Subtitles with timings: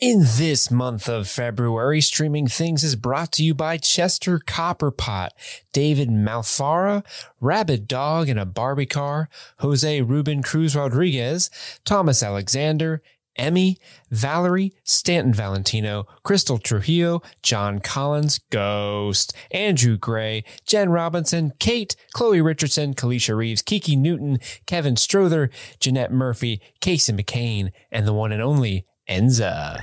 [0.00, 5.28] In this month of February, Streaming Things is brought to you by Chester Copperpot,
[5.74, 7.04] David Malfara,
[7.38, 9.28] Rabid Dog in a Barbie Car,
[9.58, 11.50] Jose Ruben Cruz Rodriguez,
[11.84, 13.02] Thomas Alexander,
[13.36, 13.76] Emmy,
[14.10, 22.94] Valerie, Stanton Valentino, Crystal Trujillo, John Collins, Ghost, Andrew Gray, Jen Robinson, Kate, Chloe Richardson,
[22.94, 28.86] Kalisha Reeves, Kiki Newton, Kevin Strother, Jeanette Murphy, Casey McCain, and the one and only
[29.10, 29.76] Enza.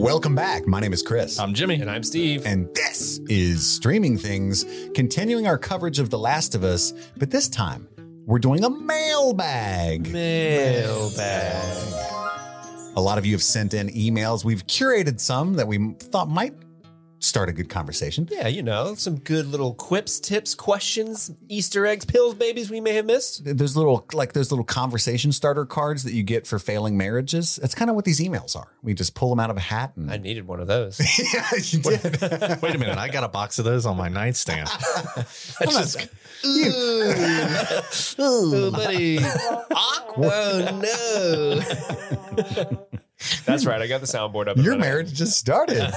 [0.00, 0.68] Welcome back.
[0.68, 1.40] My name is Chris.
[1.40, 1.80] I'm Jimmy.
[1.80, 2.46] And I'm Steve.
[2.46, 2.91] and this
[3.32, 7.88] is Streaming Things, continuing our coverage of The Last of Us, but this time
[8.26, 10.12] we're doing a mailbag.
[10.12, 11.64] Mailbag.
[12.94, 14.44] A lot of you have sent in emails.
[14.44, 16.52] We've curated some that we thought might
[17.32, 18.28] start a good conversation.
[18.30, 22.92] Yeah, you know, some good little quips, tips, questions, Easter eggs, pills, babies we may
[22.92, 23.42] have missed.
[23.56, 27.56] Those little, like those little conversation starter cards that you get for failing marriages.
[27.56, 28.68] That's kind of what these emails are.
[28.82, 31.00] We just pull them out of a hat and I needed one of those.
[31.32, 32.02] yeah, you did.
[32.62, 32.98] Wait a minute.
[32.98, 34.68] I got a box of those on my nightstand.
[35.18, 36.06] I just,
[38.18, 39.20] oh, buddy.
[39.74, 41.60] Oh, no.
[43.46, 43.80] That's right.
[43.80, 44.58] I got the soundboard up.
[44.58, 45.94] Your marriage just started.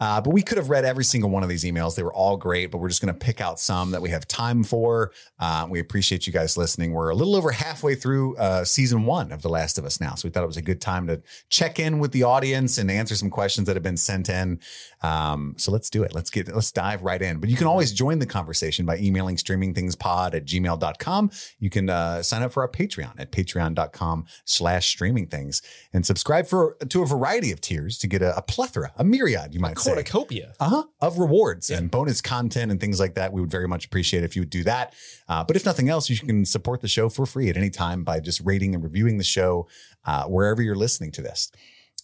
[0.00, 1.94] Uh, but we could have read every single one of these emails.
[1.94, 4.26] They were all great, but we're just going to pick out some that we have
[4.26, 5.12] time for.
[5.38, 6.92] Uh, we appreciate you guys listening.
[6.92, 10.14] We're a little over halfway through uh, season one of The Last of Us now.
[10.14, 12.90] So we thought it was a good time to check in with the audience and
[12.90, 14.60] answer some questions that have been sent in.
[15.02, 16.14] Um, so let's do it.
[16.14, 17.38] Let's get, let's dive right in.
[17.38, 21.30] But you can always join the conversation by emailing streamingthingspod at gmail.com.
[21.58, 25.60] You can uh, sign up for our Patreon at patreon.com slash streaming things
[25.92, 29.52] and subscribe for to a variety of tiers to get a, a plethora, a myriad,
[29.54, 30.54] you might say Cornucopia.
[30.60, 33.32] uh-huh, of rewards and bonus content and things like that.
[33.32, 34.94] We would very much appreciate if you would do that.
[35.28, 38.04] Uh, but if nothing else, you can support the show for free at any time
[38.04, 39.68] by just rating and reviewing the show
[40.04, 41.50] uh, wherever you're listening to this.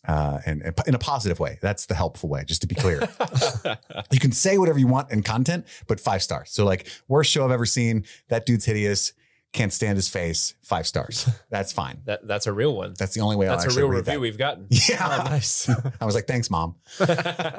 [0.06, 1.58] Uh, and, and in a positive way.
[1.60, 3.00] That's the helpful way, just to be clear.
[4.12, 6.50] you can say whatever you want in content, but five stars.
[6.52, 8.04] So, like, worst show I've ever seen.
[8.28, 9.12] That dude's hideous.
[9.56, 10.54] Can't stand his face.
[10.62, 11.28] Five stars.
[11.50, 12.02] That's fine.
[12.04, 12.94] That, that's a real one.
[12.98, 14.20] That's the only way I'll That's a real review that.
[14.20, 14.66] we've gotten.
[14.88, 15.22] Yeah.
[15.28, 15.68] nice.
[16.00, 16.74] I was like, thanks, mom.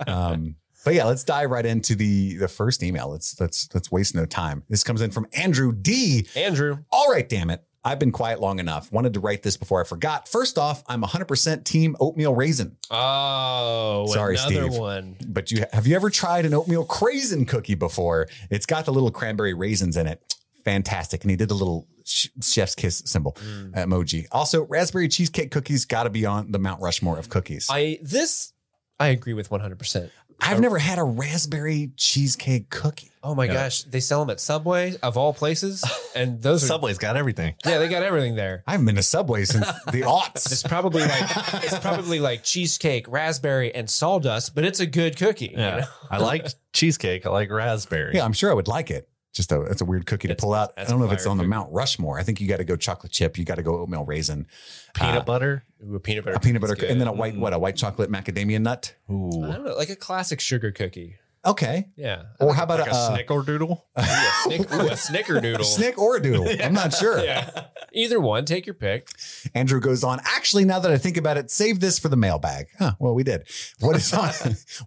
[0.07, 3.09] um, but yeah, let's dive right into the the first email.
[3.09, 4.63] Let's let's let's waste no time.
[4.69, 6.27] This comes in from Andrew D.
[6.35, 6.83] Andrew.
[6.91, 7.63] All right, damn it.
[7.83, 8.91] I've been quiet long enough.
[8.91, 10.27] Wanted to write this before I forgot.
[10.27, 12.75] First off, I'm 100% team oatmeal raisin.
[12.91, 14.73] Oh, Sorry, another Steve.
[14.79, 15.15] one.
[15.25, 18.27] But you have you ever tried an oatmeal craisin cookie before?
[18.49, 20.35] It's got the little cranberry raisins in it.
[20.67, 21.23] Fantastic.
[21.23, 23.73] And he did a little sh- chef's kiss symbol Mm.
[23.73, 24.25] emoji.
[24.31, 27.67] Also, raspberry cheesecake cookies got to be on the Mount Rushmore of cookies.
[27.69, 28.51] I this
[28.99, 30.09] I agree with 100%.
[30.39, 33.11] I've never had a raspberry cheesecake cookie.
[33.23, 33.53] Oh my Yeah.
[33.53, 35.83] gosh, they sell them at Subway of all places,
[36.15, 37.55] and those are Subway's got everything.
[37.65, 38.63] yeah, they got everything there.
[38.67, 40.51] I haven't been to Subway since the aughts.
[40.51, 45.47] It's probably like it's probably like cheesecake, raspberry, and sawdust, but it's a good cookie.
[45.47, 45.77] you Yeah.
[45.77, 45.85] know?
[46.11, 47.25] I like cheesecake.
[47.25, 48.13] I like raspberry.
[48.15, 49.09] Yeah, I'm sure I would like it.
[49.37, 50.73] Just a it's a weird cookie to pull out.
[50.75, 51.49] I don't know if it's on the cookie.
[51.51, 52.17] Mount Rushmore.
[52.19, 53.37] I think you got to go chocolate chip.
[53.37, 54.47] You got to go oatmeal raisin,
[54.95, 55.63] Peanut Uh, butter.
[55.87, 58.11] Ooh, a peanut butter, a peanut butter, and then a white what a white chocolate
[58.11, 58.95] macadamia nut.
[59.07, 59.29] I Ooh.
[59.31, 61.17] don't know, like a classic sugar cookie.
[61.47, 63.69] Okay, Yeah, or how about Like a, a uh, snickerdoodle.
[63.97, 65.59] Ooh, a, snick, ooh, a snickerdoodle.
[65.59, 66.47] a snick or a doodle?
[66.63, 67.23] I'm not sure.
[67.23, 68.43] Yeah, either one.
[68.45, 69.07] Take your pick.
[69.55, 70.19] Andrew goes on.
[70.25, 72.67] Actually, now that I think about it, save this for the mailbag.
[72.77, 73.47] Huh, well, we did.
[73.79, 74.29] What is on?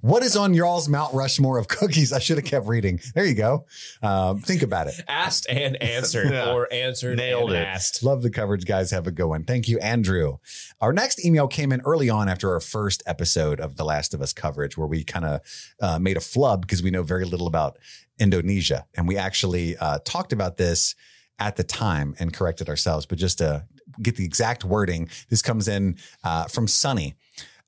[0.02, 2.12] what is on y'all's Mount Rushmore of cookies?
[2.12, 3.00] I should have kept reading.
[3.14, 3.64] There you go.
[4.02, 4.94] Um, think about it.
[5.08, 6.52] Asked and answered, Yeah.
[6.52, 7.66] or answered Nailed and it.
[7.66, 8.02] asked.
[8.02, 8.90] Love the coverage, guys.
[8.90, 9.44] Have a good one.
[9.44, 10.36] Thank you, Andrew.
[10.80, 14.20] Our next email came in early on after our first episode of The Last of
[14.20, 15.40] Us coverage, where we kind of
[15.80, 17.78] uh, made a flub because we know very little about
[18.18, 18.86] Indonesia.
[18.94, 20.94] And we actually uh, talked about this
[21.38, 23.06] at the time and corrected ourselves.
[23.06, 23.64] But just to
[24.02, 27.14] get the exact wording, this comes in uh, from Sunny.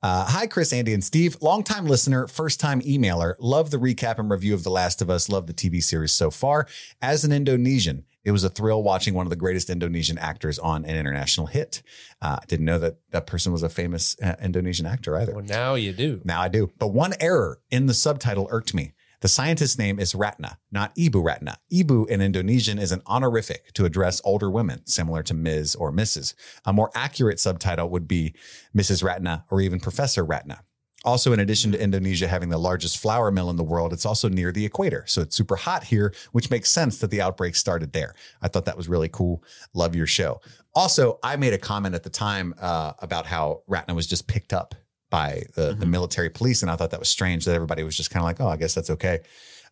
[0.03, 1.37] Uh, hi, Chris, Andy, and Steve.
[1.41, 3.35] Longtime listener, first time emailer.
[3.39, 5.29] Love the recap and review of The Last of Us.
[5.29, 6.67] Love the TV series so far.
[7.01, 10.85] As an Indonesian, it was a thrill watching one of the greatest Indonesian actors on
[10.85, 11.83] an international hit.
[12.21, 15.35] Uh, I didn't know that that person was a famous uh, Indonesian actor either.
[15.35, 16.21] Well, now you do.
[16.25, 16.71] Now I do.
[16.79, 18.93] But one error in the subtitle irked me.
[19.23, 21.59] The scientist's name is Ratna, not Ibu Ratna.
[21.73, 25.77] Ibu in Indonesian is an honorific to address older women, similar to Ms.
[25.77, 26.35] or Mrs.
[26.65, 28.35] A more accurate subtitle would be
[28.77, 29.05] Mrs.
[29.05, 30.65] Ratna or even Professor Ratna.
[31.05, 34.29] Also, in addition to Indonesia having the largest flour mill in the world, it's also
[34.29, 35.05] near the equator.
[35.09, 38.15] So it's super hot here, which makes sense that the outbreak started there.
[38.41, 39.43] I thought that was really cool.
[39.75, 40.41] Love your show.
[40.75, 44.53] Also, I made a comment at the time uh, about how Ratna was just picked
[44.53, 44.75] up
[45.11, 45.91] by the, the Mhm.
[45.91, 46.63] military police.
[46.63, 48.57] And I thought that was strange that everybody was just kind of like, oh, I
[48.57, 49.21] guess that's okay.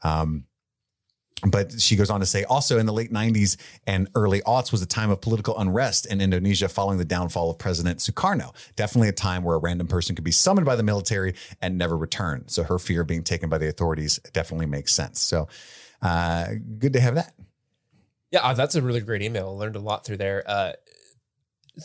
[0.03, 0.45] Um,
[1.47, 3.57] but she goes on to say also in the late 90s
[3.87, 7.59] and early aughts was a time of political unrest in Indonesia following the downfall of
[7.59, 8.55] President Sukarno.
[8.77, 11.97] Definitely a time where a random person could be summoned by the military and never
[11.97, 12.49] return.
[12.49, 15.21] So her fear of being taken by the authorities definitely makes sense.
[15.21, 15.49] So
[16.03, 16.49] uh,
[16.79, 17.35] good to have that.
[18.31, 19.49] Yeah, uh, that's a really great email.
[19.49, 20.45] I learned a lot through there.
[20.47, 20.73] Uh,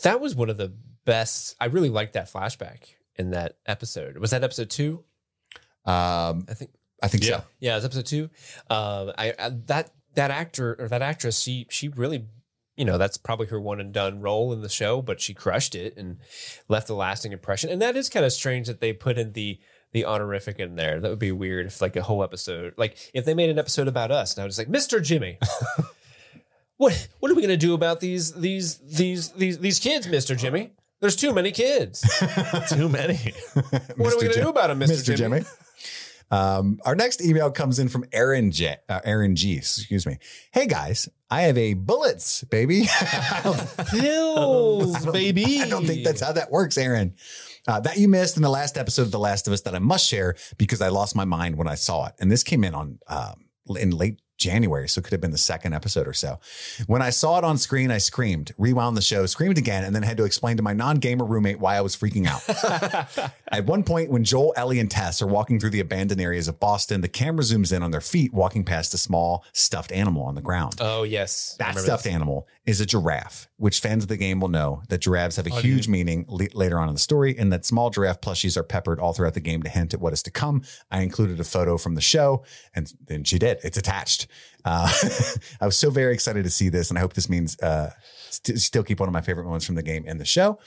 [0.02, 0.72] that was one of the
[1.04, 1.56] best.
[1.60, 4.18] I really liked that flashback in that episode.
[4.18, 5.04] Was that episode two?
[5.84, 6.70] Um, I think.
[7.02, 7.38] I think Yeah.
[7.40, 7.44] so.
[7.60, 8.24] Yeah, it was episode two.
[8.70, 12.26] Um, I, I that that actor or that actress, she she really,
[12.76, 15.74] you know, that's probably her one and done role in the show, but she crushed
[15.74, 16.18] it and
[16.68, 17.70] left a lasting impression.
[17.70, 19.58] And that is kind of strange that they put in the
[19.92, 21.00] the honorific in there.
[21.00, 23.88] That would be weird if like a whole episode, like if they made an episode
[23.88, 25.38] about us, and I was like, Mister Jimmy.
[26.78, 30.72] What what are we gonna do about these these these these these kids, Mister Jimmy?
[31.00, 32.02] There's too many kids.
[32.68, 33.16] Too many.
[33.96, 35.16] What are we gonna do about them, Mister Mr.
[35.16, 35.42] Jimmy.
[36.30, 38.76] Um, our next email comes in from Aaron J.
[38.88, 39.56] Uh, Aaron G.
[39.58, 40.18] Excuse me.
[40.52, 42.86] Hey guys, I have a bullets, baby.
[43.00, 45.60] I don't- Pills, baby.
[45.62, 47.14] I don't think that's how that works, Aaron.
[47.68, 49.78] Uh, that you missed in the last episode of The Last of Us that I
[49.80, 52.14] must share because I lost my mind when I saw it.
[52.20, 53.46] And this came in on um,
[53.76, 56.38] in late January, so it could have been the second episode or so.
[56.86, 60.02] When I saw it on screen, I screamed, rewound the show, screamed again, and then
[60.04, 62.42] had to explain to my non-gamer roommate why I was freaking out.
[63.52, 66.60] At one point, when Joel, Ellie, and Tess are walking through the abandoned areas of
[66.60, 70.34] Boston, the camera zooms in on their feet walking past a small stuffed animal on
[70.34, 70.74] the ground.
[70.80, 72.12] Oh yes, That stuffed this.
[72.12, 75.50] animal is a giraffe, which fans of the game will know that giraffes have a
[75.52, 78.62] Oh, huge meaning le- later on in the story, and that small giraffe plushies are
[78.62, 80.62] peppered all throughout the game to hint at what is to come.
[80.90, 82.44] I included a photo from the show,
[82.74, 83.58] and then she did.
[83.64, 84.26] It's attached.
[84.64, 84.92] Uh,
[85.60, 87.92] I was so very excited to see this, and I hope this means uh,
[88.30, 90.58] st- still keep one of my favorite moments from the game and the show.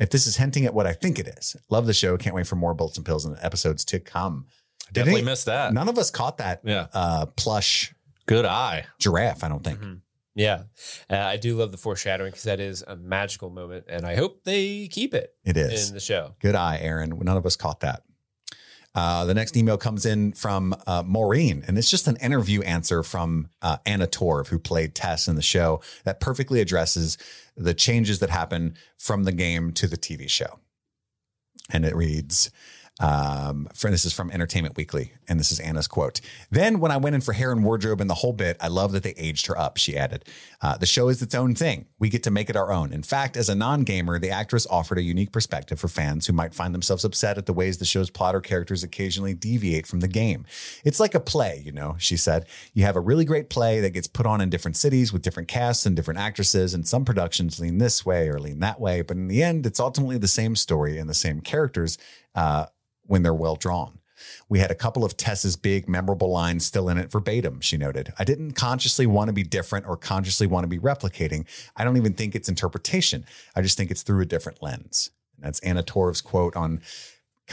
[0.00, 2.16] If this is hinting at what I think it is, love the show.
[2.16, 4.46] Can't wait for more bullets and pills in the episodes to come.
[4.92, 5.74] Definitely any- missed that.
[5.74, 6.86] None of us caught that Yeah.
[6.94, 7.92] uh, plush
[8.26, 8.86] Good eye.
[8.98, 9.42] giraffe.
[9.44, 9.80] I don't think.
[9.80, 10.00] Mhm.
[10.38, 10.62] Yeah,
[11.10, 14.44] uh, I do love the foreshadowing because that is a magical moment, and I hope
[14.44, 15.88] they keep it It is.
[15.88, 16.36] in the show.
[16.40, 17.18] Good eye, Aaron.
[17.20, 18.04] None of us caught that.
[18.94, 23.02] Uh, the next email comes in from uh, Maureen, and it's just an interview answer
[23.02, 27.18] from uh, Anna Torv, who played Tess in the show, that perfectly addresses
[27.56, 30.60] the changes that happen from the game to the TV show.
[31.70, 32.50] And it reads,
[33.00, 36.20] um, for, this is from Entertainment Weekly, and this is Anna's quote.
[36.50, 38.92] Then, when I went in for hair and wardrobe and the whole bit, I love
[38.92, 40.24] that they aged her up, she added.
[40.60, 41.86] Uh, the show is its own thing.
[41.98, 42.92] We get to make it our own.
[42.92, 46.32] In fact, as a non gamer, the actress offered a unique perspective for fans who
[46.32, 50.00] might find themselves upset at the ways the show's plot or characters occasionally deviate from
[50.00, 50.44] the game.
[50.84, 52.46] It's like a play, you know, she said.
[52.74, 55.48] You have a really great play that gets put on in different cities with different
[55.48, 59.02] casts and different actresses, and some productions lean this way or lean that way.
[59.02, 61.96] But in the end, it's ultimately the same story and the same characters
[62.34, 62.66] uh,
[63.08, 63.98] when they're well drawn.
[64.48, 68.12] We had a couple of Tess's big, memorable lines still in it verbatim, she noted.
[68.18, 71.44] I didn't consciously want to be different or consciously want to be replicating.
[71.76, 73.24] I don't even think it's interpretation.
[73.54, 75.10] I just think it's through a different lens.
[75.36, 76.80] And that's Anna Torv's quote on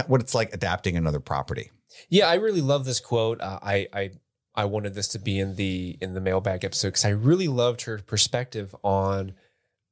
[0.08, 1.72] what it's like adapting another property.
[2.10, 3.40] Yeah, I really love this quote.
[3.42, 4.12] Uh, I I
[4.56, 7.84] I wanted this to be in the in the mailbag episode because I really loved
[7.84, 9.34] her perspective on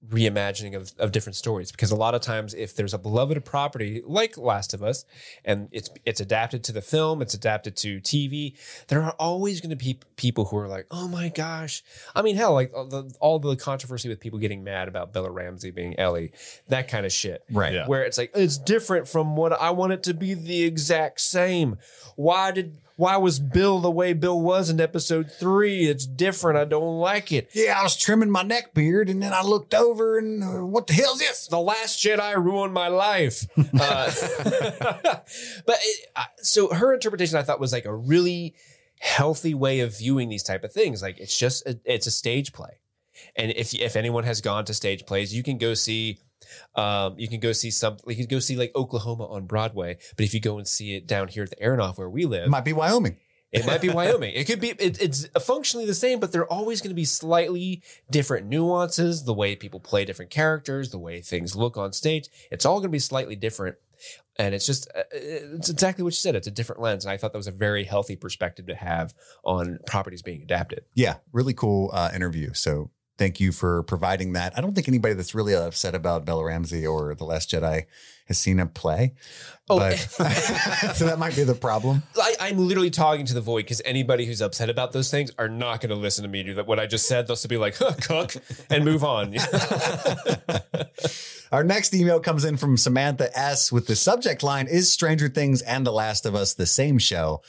[0.10, 4.02] reimagining of, of different stories because a lot of times if there's a beloved property
[4.06, 5.06] like last of us
[5.46, 8.54] and it's it's adapted to the film it's adapted to tv
[8.90, 11.84] there are always going to be people who are like oh my gosh
[12.16, 15.32] i mean hell like all the, all the controversy with people getting mad about bella
[15.32, 16.32] ramsey being ellie
[16.68, 17.74] that kind of shit Right.
[17.74, 17.88] Yeah.
[17.88, 21.78] where it's like it's different from what I want it to be the exact same.
[22.16, 25.86] Why did why was Bill the way Bill was in episode three?
[25.86, 26.58] It's different.
[26.58, 27.50] I don't like it.
[27.54, 30.88] Yeah, I was trimming my neck beard and then I looked over and uh, what
[30.88, 31.48] the hell's this?
[31.48, 33.46] The Last Jedi ruined my life.
[33.80, 34.12] Uh,
[34.44, 38.56] but it, uh, so her interpretation, I thought, was like a really
[39.00, 41.02] healthy way of viewing these type of things.
[41.02, 42.80] Like it's just a, it's a stage play,
[43.36, 46.20] and if if anyone has gone to stage plays, you can go see.
[46.76, 47.98] Um, you can go see some.
[48.08, 51.08] You can go see like Oklahoma on Broadway, but if you go and see it
[51.08, 53.18] down here at the Aronoff where we live, It might be Wyoming.
[53.52, 54.34] it might be Wyoming.
[54.34, 54.70] It could be.
[54.70, 59.26] It, it's functionally the same, but there are always going to be slightly different nuances.
[59.26, 62.30] The way people play different characters, the way things look on stage.
[62.52, 63.76] It's all going to be slightly different,
[64.38, 66.36] and it's just uh, it's exactly what you said.
[66.36, 69.14] It's a different lens, and I thought that was a very healthy perspective to have
[69.44, 70.86] on properties being adapted.
[70.96, 72.54] Yeah, really cool uh, interview.
[72.54, 74.58] So Thank you for providing that.
[74.58, 77.86] I don't think anybody that's really upset about Bella Ramsey or The Last Jedi
[78.28, 79.14] has seen him play.
[79.70, 79.98] Oh, But
[80.96, 82.04] so that might be the problem.
[82.18, 85.48] I, I'm literally talking to the void because anybody who's upset about those things are
[85.48, 86.68] not going to listen to me do that.
[86.68, 88.34] What I just said, they'll still be like, huh, cook,
[88.70, 89.36] and move on.
[91.52, 95.62] Our next email comes in from Samantha S with the subject line Is Stranger Things
[95.62, 97.42] and The Last of Us the same show?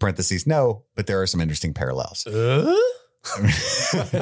[0.00, 2.26] Parentheses, no, but there are some interesting parallels.
[2.26, 2.74] Uh?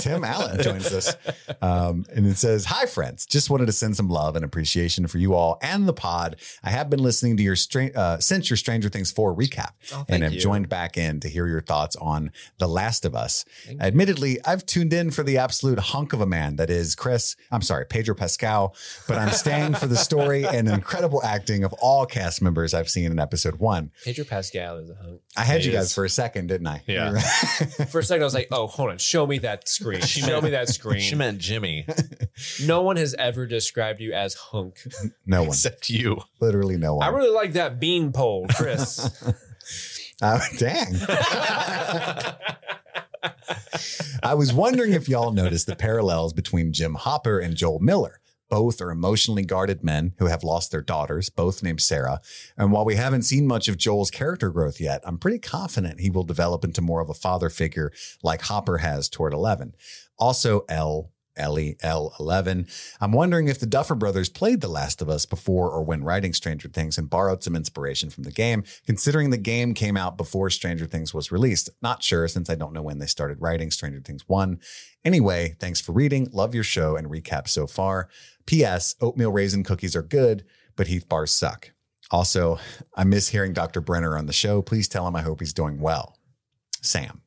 [0.01, 1.17] Tim Allen joins us.
[1.61, 3.27] Um, and it says, Hi, friends.
[3.27, 6.37] Just wanted to send some love and appreciation for you all and the pod.
[6.63, 10.05] I have been listening to your stra- uh, since your Stranger Things 4 recap Oh,
[10.09, 10.41] and have you.
[10.41, 13.45] joined back in to hear your thoughts on The Last of Us.
[13.67, 13.87] Thank you.
[13.87, 17.63] Admittedly, I've tuned in for the absolute hunk of a man that is Chris, I'm
[17.63, 18.75] sorry, Pedro Pascal,
[19.09, 23.11] but I'm staying for the story and incredible acting of all cast members I've seen
[23.11, 23.91] in episode one.
[24.05, 25.21] Pedro Pascal is a hunk.
[25.37, 25.95] I had He you guys is.
[25.95, 26.83] for a second, didn't I?
[26.87, 27.19] Yeah.
[27.89, 28.92] For a second, I was like, oh, hold on.
[29.01, 30.01] Show me that screen.
[30.03, 31.01] Show me that screen.
[31.01, 31.87] She meant Jimmy,
[32.65, 34.81] No one has ever described you as hunk.
[35.27, 36.19] no one, except you.
[36.41, 37.07] literally no one.
[37.07, 39.11] I really like that bean pole, Chris.
[40.21, 40.95] Uh, dang.
[44.23, 48.21] I was wondering if y'all noticed the parallels between Jim Hopper and Joel Miller.
[48.53, 52.21] Both are emotionally guarded men who have lost their daughters, both named Sarah.
[52.55, 56.11] And while we haven't seen much of Joel's character growth yet, I'm pretty confident he
[56.11, 57.91] will develop into more of a father figure
[58.23, 59.75] like Hopper has toward 11.
[60.19, 62.69] Also, Elle, LEL11.
[63.01, 66.33] I'm wondering if the Duffer Brothers played The Last of Us before or when writing
[66.33, 70.51] Stranger Things and borrowed some inspiration from the game, considering the game came out before
[70.51, 71.71] Stranger Things was released.
[71.81, 74.61] Not sure, since I don't know when they started writing Stranger Things 1.
[75.05, 76.29] Anyway, thanks for reading.
[76.33, 78.09] Love your show and recap so far.
[78.47, 78.95] P.S.
[79.01, 80.45] Oatmeal raisin cookies are good,
[80.77, 81.73] but Heath bars suck.
[82.11, 82.59] Also,
[82.95, 83.81] I miss hearing Dr.
[83.81, 84.61] Brenner on the show.
[84.61, 86.19] Please tell him I hope he's doing well.
[86.83, 87.23] Sam.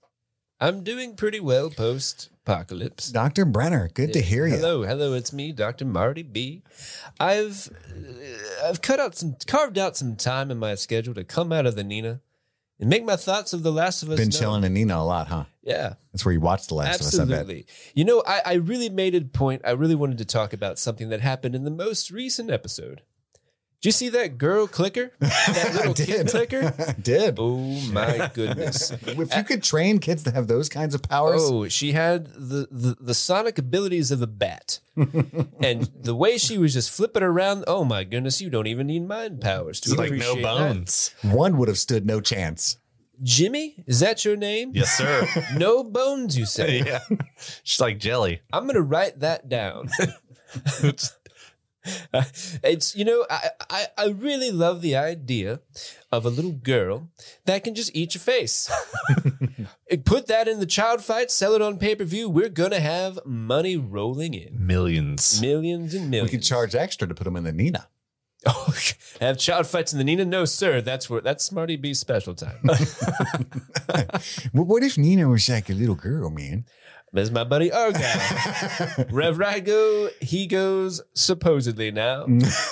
[0.59, 3.11] I'm doing pretty well post apocalypse.
[3.11, 3.43] Dr.
[3.45, 4.55] Brenner, good to hear you.
[4.55, 5.85] Hello, hello, it's me, Dr.
[5.85, 6.61] Marty B.
[7.19, 11.51] I've uh, I've cut out some carved out some time in my schedule to come
[11.51, 12.21] out of the Nina
[12.79, 14.17] and make my thoughts of The Last of Us.
[14.17, 14.39] Been known.
[14.39, 15.45] chilling in Nina a lot, huh?
[15.61, 17.39] Yeah, That's where you watched The Last of Us, I bet.
[17.39, 17.65] absolutely.
[17.93, 19.61] You know, I, I really made a point.
[19.65, 23.01] I really wanted to talk about something that happened in the most recent episode.
[23.85, 25.11] Did you see that girl clicker?
[25.21, 26.73] That little kid clicker?
[26.87, 27.35] I did.
[27.37, 27.57] Oh
[27.91, 28.89] my goodness.
[28.89, 32.67] if you could train kids to have those kinds of powers, Oh, she had the,
[32.71, 34.79] the, the sonic abilities of a bat.
[34.97, 39.07] and the way she was just flipping around, oh my goodness, you don't even need
[39.07, 40.57] mind powers to It's like no appreciate that.
[40.57, 41.13] bones.
[41.21, 42.77] one would have stood no chance.
[43.21, 44.71] Jimmy, is that your name?
[44.73, 45.27] Yes, sir.
[45.55, 46.81] No bones, you say.
[46.83, 47.01] yeah.
[47.63, 48.41] She's like jelly.
[48.51, 49.89] I'm going to write that down.
[52.63, 55.59] it's you know I, I I really love the idea
[56.11, 57.09] of a little girl
[57.45, 58.71] that can just eat your face.
[60.05, 62.29] Put that in the child fight, sell it on pay per view.
[62.29, 65.39] We're gonna have money rolling in, Millions.
[65.41, 66.31] millions and millions.
[66.31, 67.87] We could charge extra to put them in the Nina.
[68.47, 68.71] Oh,
[69.21, 70.23] have child fights in the Nina?
[70.23, 70.79] No, sir.
[70.79, 72.59] That's where that's Smarty B's special time.
[74.51, 76.65] What if Nina was like a little girl, man?
[77.13, 78.01] There's my buddy Argyle.
[79.09, 82.25] Rev Rago, he goes supposedly now.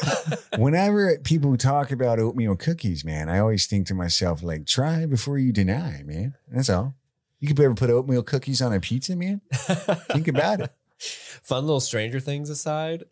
[0.57, 5.37] Whenever people talk about oatmeal cookies, man, I always think to myself, like, try before
[5.37, 6.35] you deny, man.
[6.51, 6.95] That's all.
[7.39, 9.41] You could ever put oatmeal cookies on a pizza, man?
[10.11, 10.71] Think about it.
[11.43, 13.03] Fun little Stranger Things aside,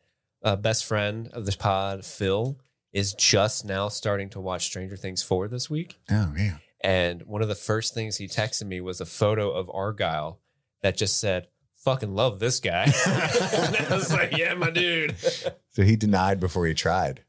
[0.43, 2.57] uh, best friend of this pod, Phil,
[2.93, 5.99] is just now starting to watch Stranger Things 4 this week.
[6.09, 6.57] Oh, yeah.
[6.83, 10.39] And one of the first things he texted me was a photo of Argyle
[10.81, 11.47] that just said,
[11.77, 12.85] fucking love this guy.
[13.05, 15.15] I was like, yeah, my dude.
[15.17, 17.23] So he denied before he tried.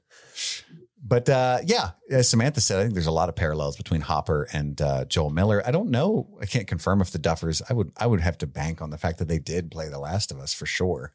[1.04, 4.46] But uh, yeah, as Samantha said, I think there's a lot of parallels between Hopper
[4.52, 5.62] and uh, Joel Miller.
[5.66, 6.28] I don't know.
[6.40, 7.60] I can't confirm if the Duffers.
[7.68, 7.90] I would.
[7.96, 10.38] I would have to bank on the fact that they did play The Last of
[10.38, 11.12] Us for sure.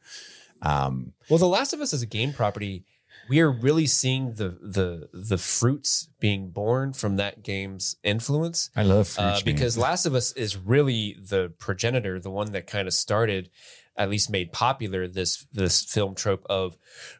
[0.62, 2.84] Um, Well, The Last of Us as a game property,
[3.30, 8.70] we are really seeing the the the fruits being born from that game's influence.
[8.76, 9.78] I love Uh, because.
[9.78, 13.50] Last of Us is really the progenitor, the one that kind of started,
[13.96, 16.78] at least made popular this this film trope of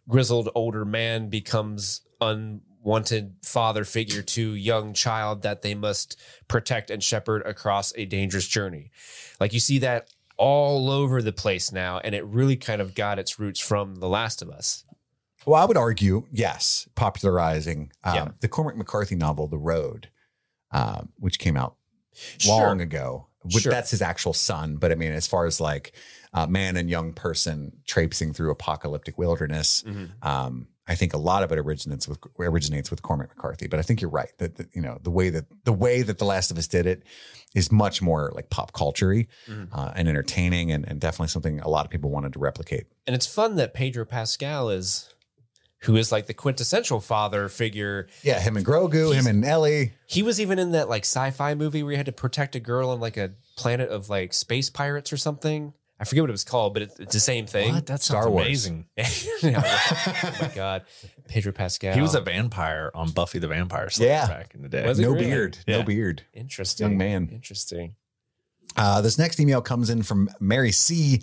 [0.08, 7.04] grizzled older man becomes unwanted father figure to young child that they must protect and
[7.04, 8.92] shepherd across a dangerous journey.
[9.40, 13.18] Like you see that all over the place now, and it really kind of got
[13.18, 14.84] its roots from The Last of Us.
[15.48, 18.28] Well, I would argue, yes, popularizing um, Yeah.
[18.42, 20.10] the Cormac McCarthy novel, The Road,
[20.72, 21.78] um, which came out
[22.14, 22.68] Sure.
[22.68, 23.28] long ago.
[23.44, 23.72] Which, Sure.
[23.72, 24.76] That's his actual son.
[24.76, 25.94] But I mean, as far as like
[26.34, 30.10] uh, man and young person traipsing through apocalyptic wilderness, Mhm.
[30.22, 33.68] um, I think a lot of it originates with originates with Cormac McCarthy.
[33.68, 36.18] But I think you're right that, that you know the way that the way that
[36.18, 37.04] The Last of Us did it
[37.56, 39.14] is much more like pop culture
[39.48, 39.70] Mhm.
[39.72, 42.88] uh, and entertaining, and, and definitely something a lot of people wanted to replicate.
[43.08, 45.14] And it's fun that Pedro Pascal is,
[45.82, 48.08] who is like the quintessential father figure.
[48.24, 49.94] Yeah, him and Grogu, him and Ellie.
[50.08, 52.90] He was even in that like sci-fi movie where he had to protect a girl
[52.90, 55.74] on like a planet of like space pirates or something.
[56.00, 57.74] I forget what it was called, but it's, it's the same thing.
[57.74, 57.88] What?
[57.88, 58.46] That Star Wars.
[58.46, 58.86] amazing.
[59.44, 60.84] Oh my god,
[61.28, 61.94] Pedro Pascal.
[61.94, 64.28] He was a vampire on Buffy the Vampire Slayer Yeah.
[64.28, 64.86] back in the day.
[64.86, 65.26] Was No really?
[65.26, 66.24] beard, no beard.
[66.34, 67.30] interesting young man.
[67.32, 67.96] Interesting.
[68.76, 71.22] Uh, this next email comes in from Mary C.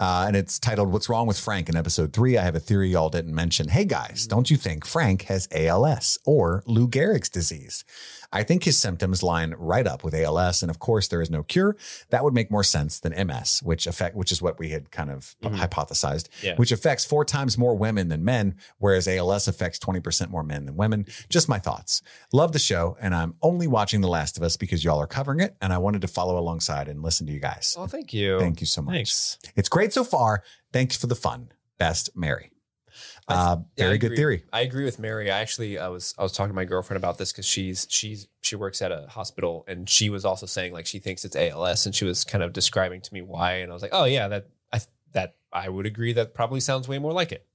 [0.00, 2.38] Uh, and it's titled What's Wrong with Frank in episode three.
[2.38, 3.68] I have a theory y'all didn't mention.
[3.68, 7.84] Hey guys, don't you think Frank has ALS or Lou Gehrig's disease?
[8.32, 10.62] I think his symptoms line right up with ALS.
[10.62, 11.76] And of course, there is no cure.
[12.10, 15.10] That would make more sense than MS, which affect, which is what we had kind
[15.10, 15.56] of Mhm.
[15.56, 16.54] hypothesized, Yeah.
[16.56, 20.76] which affects four times more women than men, whereas ALS affects 20% more men than
[20.76, 21.06] women.
[21.30, 22.02] Just my thoughts.
[22.32, 22.96] Love the show.
[23.00, 25.56] And I'm only watching The Last of Us because y'all are covering it.
[25.62, 27.74] And I wanted to follow alongside and listen to you guys.
[27.78, 28.38] Oh, thank you.
[28.38, 28.94] Thank you so much.
[28.94, 29.38] Thanks.
[29.56, 30.42] It's great so far.
[30.72, 31.48] Thanks for the fun.
[31.78, 32.50] Best, Mary.
[33.28, 34.44] I th- Uh, Yeah, very I good theory.
[34.52, 35.30] I agree with Mary.
[35.30, 38.26] I actually I was I was talking to my girlfriend about this because she's she's
[38.40, 41.84] she works at a hospital and she was also saying like she thinks it's ALS
[41.86, 44.28] and she was kind of describing to me why and I was like oh yeah
[44.28, 44.80] that I
[45.12, 47.46] that I would agree that probably sounds way more like it.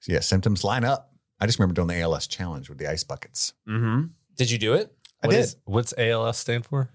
[0.00, 1.12] So yeah, symptoms line up.
[1.40, 3.52] I just remember doing the ALS challenge with the ice buckets.
[3.68, 4.06] Mm-hmm.
[4.36, 4.92] Did you do it?
[5.22, 5.40] I What did.
[5.40, 6.90] is- what's ALS stand for?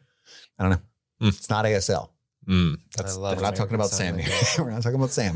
[0.60, 1.28] I don't know.
[1.28, 1.38] Mm.
[1.38, 2.10] It's not ASL.
[2.48, 4.66] Mm, that's, I love We're not talking about Sam American here.
[4.66, 5.36] We're not talking about Sam.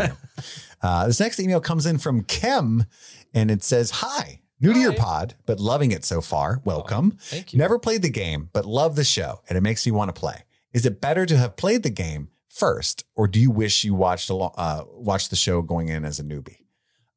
[0.82, 2.86] Uh, this next email comes in from Kim
[3.34, 6.62] and it says, Hi, new to your pod, but loving it so far.
[6.66, 7.18] Welcome.
[7.22, 7.60] Thank you.
[7.60, 10.44] Never played the game, but love the show, and it makes me want to play.
[10.74, 14.30] Is it better to have played the game first, or do you wish you watched
[14.30, 16.58] a uh, watched the show going in as a newbie?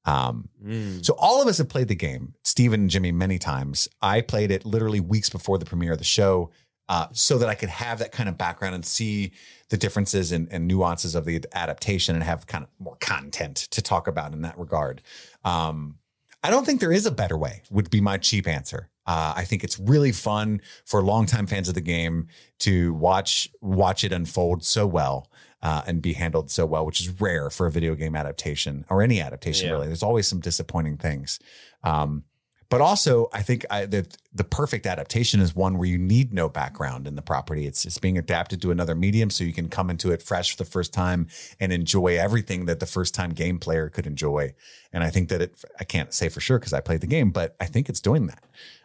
[0.05, 1.05] Um, Mm.
[1.05, 3.89] so all of us have played the game, Steven and Jimmy, many times.
[4.03, 6.51] I played it literally weeks before the premiere of the show,
[6.89, 9.33] uh, so that I could have that kind of background and see
[9.69, 13.83] the differences and, and nuances of the adaptation and have kind of more content to
[13.83, 15.03] talk about in that regard.
[15.45, 15.99] Um,
[16.43, 18.89] I don't think there is a better way, would be my cheap answer.
[19.07, 22.29] Uh, I think it's really fun for longtime fans of the game
[22.61, 25.31] to watch watch it unfold so well
[25.63, 29.03] uh, and be handled so well, which is rare for a video game adaptation or
[29.03, 29.67] any adaptation.
[29.67, 29.73] Yeah.
[29.73, 31.41] Really, there's always some disappointing things.
[31.83, 32.25] Um,
[32.71, 36.51] but also, I think I, that the perfect adaptation is one where you need no
[36.51, 37.67] background in the property.
[37.67, 40.63] It's it's being adapted to another medium, so you can come into it fresh for
[40.63, 41.29] the first time
[41.59, 44.55] and enjoy everything that the first time game player could enjoy.
[44.93, 45.65] And I think that it.
[45.81, 48.27] I can't say for sure because I played the game, but I think it's doing
[48.27, 48.45] that.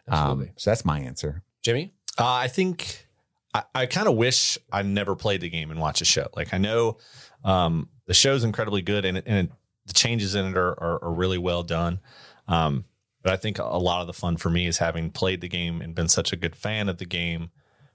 [0.09, 0.47] Absolutely.
[0.47, 1.43] Um, so that's my answer.
[1.61, 1.93] Jimmy?
[2.17, 3.07] Uh, I think
[3.53, 6.27] I, I kind of wish I never played the game and watched a show.
[6.35, 6.97] Like I know
[7.43, 9.51] um, the show's incredibly good and, and it,
[9.85, 11.99] the changes in it are, are, are really well done.
[12.47, 12.85] Um,
[13.23, 15.81] but I think a lot of the fun for me is having played the game
[15.81, 17.49] and been such a good fan of the game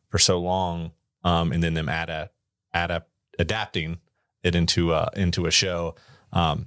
[0.09, 2.33] for so long, um, and then them adapt,
[2.75, 3.99] adapt, adapting
[4.43, 5.95] it into uh, into a show.
[6.33, 6.67] Um,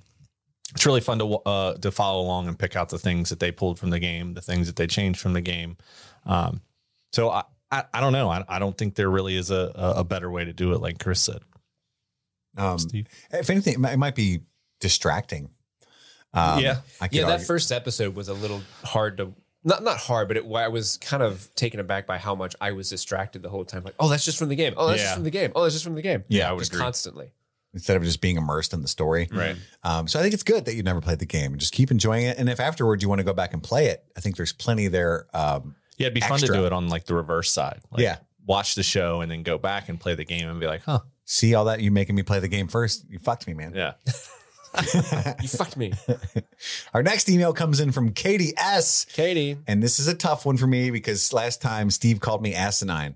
[0.74, 3.52] it's really fun to uh, to follow along and pick out the things that they
[3.52, 5.76] pulled from the game, the things that they changed from the game.
[6.26, 6.62] Um,
[7.12, 8.30] so I, I, I don't know.
[8.30, 10.80] I, I don't think there really is a, a a better way to do it.
[10.82, 11.42] Like Chris said,
[12.56, 13.08] Um, Steve.
[13.32, 14.42] if anything, it might be
[14.80, 15.50] distracting.
[16.34, 16.78] Um, Yeah.
[17.00, 20.38] I Yeah, that argue- first episode was a little hard to not not hard, but
[20.38, 23.64] it, I was kind of taken aback by how much I was distracted the whole
[23.66, 23.84] time.
[23.84, 24.74] Like, oh, that's just from the game.
[24.76, 25.04] Oh, that's Yeah.
[25.06, 25.52] just from the game.
[25.56, 26.24] Oh, that's just from the game.
[26.30, 26.82] Yeah, I would just agree.
[26.84, 27.32] constantly.
[27.74, 29.30] instead of just being immersed in the story.
[29.32, 29.56] Right.
[29.84, 31.90] Um, so I think it's good that you never played the game and just keep
[31.90, 32.38] enjoying it.
[32.38, 34.90] And if afterwards you want to go back and play it, I think there's plenty
[34.90, 35.28] there.
[35.34, 37.80] Um, Yeah, it'd be fun to do it on like the reverse side.
[37.90, 38.18] Like, Yeah.
[38.46, 41.00] Watch the show and then go back and play the game and be like, huh.
[41.24, 43.06] see all that you making me play the game first.
[43.10, 43.74] You fucked me, man.
[43.74, 43.94] Yeah.
[45.42, 45.94] You fucked me,
[46.94, 49.06] Our next email comes in from Katie S.
[49.06, 49.58] Katie.
[49.68, 53.16] And this is a tough one for me because last time Steve called me asinine.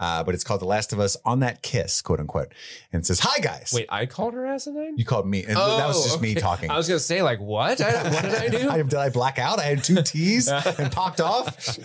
[0.00, 2.52] Uh, but it's called The Last of Us on that kiss, quote unquote.
[2.92, 3.70] And it says, Hi guys.
[3.72, 4.98] Wait, I called her asinine.
[4.98, 5.44] You called me.
[5.44, 6.70] And that was just me Oh, talking.
[6.70, 7.80] I was gonna say like what?
[7.80, 8.68] I, what did I do?
[8.70, 9.60] I, did I black out?
[9.60, 11.78] I had two T's and popped off.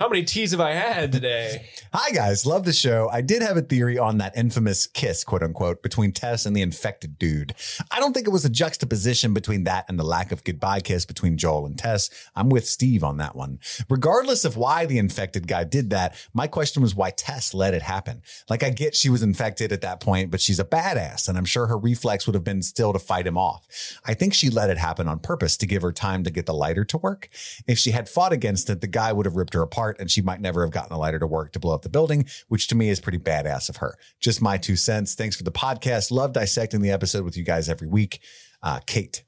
[0.00, 1.66] How many teas have I had today?
[1.92, 3.08] Hi guys, love the show.
[3.12, 6.62] I did have a theory on that infamous kiss, quote unquote, between Tess and the
[6.62, 7.54] infected dude.
[7.90, 11.04] I don't think it was a juxtaposition between that and the lack of goodbye kiss
[11.04, 12.08] between Joel and Tess.
[12.34, 13.58] I'm with Steve on that one.
[13.90, 17.82] Regardless of why the infected guy did that, my question was why Tess let it
[17.82, 18.22] happen.
[18.48, 21.44] Like I get she was infected at that point, but she's a badass and I'm
[21.44, 23.66] sure her reflex would have been still to fight him off.
[24.04, 26.54] I think she let it happen on purpose to give her time to get the
[26.54, 27.28] lighter to work.
[27.66, 30.22] If she had fought against it, the guy would have ripped her apart and she
[30.22, 32.74] might never have gotten the lighter to work to blow up the building, which to
[32.74, 33.96] me is pretty badass of her.
[34.20, 35.14] Just my two cents.
[35.14, 36.10] Thanks for the podcast.
[36.10, 38.20] Love dissecting the episode with you guys every week.
[38.62, 39.25] Uh, Kate.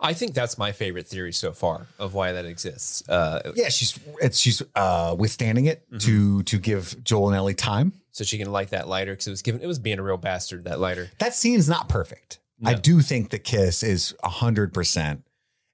[0.00, 3.08] I think that's my favorite theory so far of why that exists.
[3.08, 5.98] Uh, Yeah, she's it's she's uh withstanding it Mm-hmm.
[5.98, 7.92] to to give Joel and Ellie time.
[8.10, 9.60] so she can light that lighter because it was given.
[9.60, 10.64] It was being a real bastard.
[10.64, 11.10] That lighter.
[11.18, 12.38] That scene's not perfect.
[12.64, 15.24] I do think the kiss is hundred percent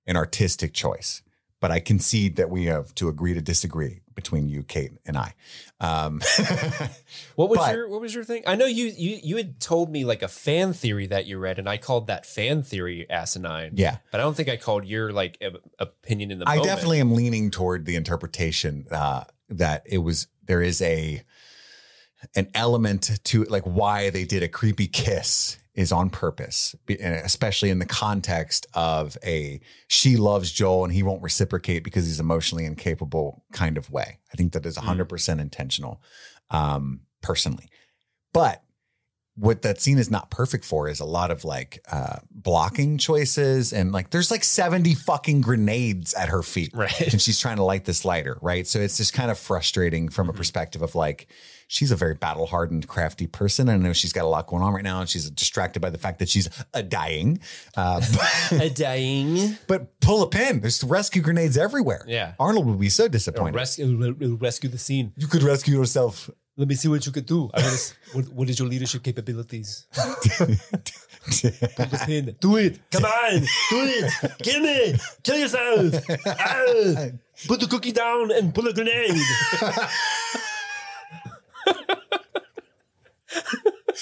[0.06, 1.22] an artistic choice,
[1.60, 5.34] but I concede that we have to agree to disagree between you, Kate, and I.
[5.80, 6.20] Um,
[7.36, 8.42] What was But- your What was your thing?
[8.46, 11.58] I know you you you had told me like a fan theory that you read,
[11.58, 13.72] and I called that fan theory asinine.
[13.76, 16.48] yeah, But I don't think I called your like op- opinion in the.
[16.48, 16.64] I moment.
[16.66, 21.22] definitely am leaning toward the interpretation uh, that it was there is a
[22.36, 27.78] an element to like why they did a creepy kiss is on purpose, especially in
[27.78, 33.44] the context of a she loves Joel and he won't reciprocate because he's emotionally incapable
[33.52, 34.18] kind of way.
[34.32, 36.02] I think that is 100% intentional,
[36.50, 37.70] um, personally.
[38.34, 38.62] But
[39.36, 43.72] what that scene is not perfect for is a lot of like uh, blocking choices
[43.72, 47.00] and like there's like 70 fucking grenades at her feet Right.
[47.12, 50.28] and she's trying to light this lighter right so it's just kind of frustrating from
[50.28, 51.28] a perspective of like
[51.68, 54.62] she's a very battle hardened crafty person and i know she's got a lot going
[54.62, 57.38] on right now and she's distracted by the fact that she's a dying
[57.76, 58.00] uh,
[58.52, 59.56] a dying.
[59.68, 62.34] but pull a pin there's rescue grenades everywhere Yeah.
[62.38, 65.12] arnold would be so disappointed Rescue, rescue the scene.
[65.16, 67.50] you could rescue yourself Let me see what you could do.
[67.54, 67.76] I
[68.12, 69.86] what, what is your leadership capabilities?
[71.26, 72.36] The pin.
[72.40, 72.80] Do it.
[72.90, 73.40] Come on.
[73.40, 74.12] Do it.
[74.42, 74.94] Kill me.
[75.22, 75.94] Kill yourself.
[76.26, 77.06] Ah.
[77.46, 79.16] Put the cookie down and pull a grenade.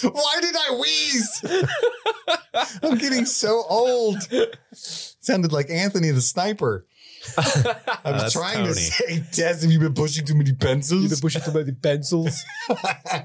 [0.03, 1.45] Why did I wheeze?
[2.83, 4.17] I'm getting so old.
[4.73, 6.87] Sounded like Anthony the sniper.
[7.37, 8.69] I was That's trying Tony.
[8.69, 11.03] to say, Tess, have you been pushing too many pencils?
[11.03, 11.21] You've been pencils?
[11.21, 12.45] pushing too many pencils.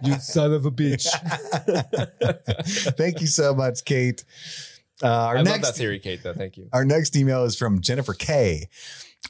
[0.04, 1.08] You son of a bitch.
[2.98, 4.24] Thank you so much, Kate.
[5.02, 6.34] Uh, our I love that theory, Kate, though.
[6.34, 6.70] Thank you.
[6.72, 8.70] our next email is from Jennifer K.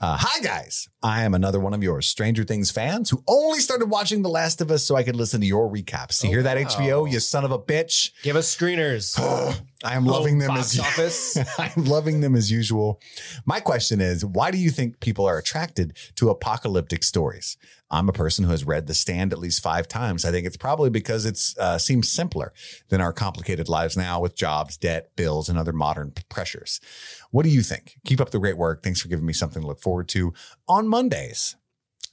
[0.01, 3.85] Uh, Hi guys, I am another one of your Stranger Things fans who only started
[3.91, 6.23] watching The Last of Us so I could listen to your recaps.
[6.23, 6.63] You Oh, hear that wow.
[6.63, 8.09] HBO, you son of a bitch?
[8.23, 9.17] Give us screeners.
[9.83, 11.37] I am loving them as office.
[11.59, 12.99] I'm loving them as usual.
[13.45, 17.55] My question is, why do you think people are attracted to apocalyptic stories?
[17.93, 20.25] I'm a person who has read The Stand at least five times.
[20.25, 22.51] I think it's probably because it uh, seems simpler
[22.89, 26.81] than our complicated lives now with jobs, debt, bills, and other modern pressures.
[27.29, 27.99] What do you think?
[28.03, 28.81] Keep up the great work.
[28.81, 30.33] Thanks for giving me something to look forward to
[30.67, 31.55] on Mondays.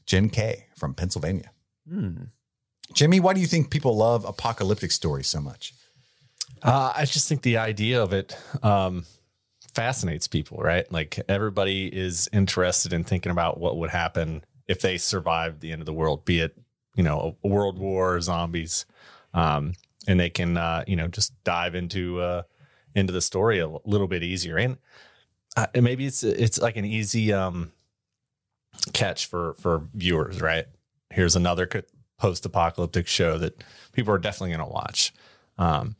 [0.04, 1.50] Jen K from Pennsylvania.
[1.88, 2.24] Hmm.
[2.92, 5.72] Jimmy, why do you think people love apocalyptic stories so much?
[6.62, 9.06] Uh, I just think the idea of it um,
[9.74, 10.90] fascinates people, right?
[10.92, 15.82] Like everybody is interested in thinking about what would happen if they survived the end
[15.82, 16.56] of the world, be it
[16.94, 18.86] you know a world war, zombies,
[19.34, 19.74] um,
[20.06, 22.42] and they can uh, you know just dive into uh,
[22.94, 24.56] into the story a little bit easier.
[24.56, 24.78] And,
[25.56, 27.72] uh, maybe it's it's like an easy um,
[28.92, 30.66] catch for for viewers, right?
[31.10, 31.68] Here's another
[32.16, 35.12] post apocalyptic show that people are definitely going to watch.
[35.58, 35.96] Um,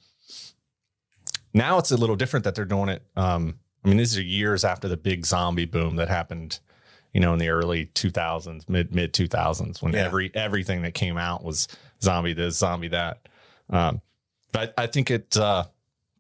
[1.52, 3.02] now it's a little different that they're doing it.
[3.16, 6.61] Um, I mean, these are years after the big zombie boom that happened,
[7.12, 10.05] you know, in the early 2000s, mid mid 2000s, when Yeah.
[10.05, 11.68] every everything that came out was
[12.03, 13.29] zombie this, zombie that.
[13.68, 14.01] Um,
[14.53, 15.64] but I think it uh,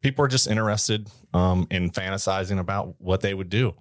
[0.02, 3.74] people are just interested um, in fantasizing about what they would do.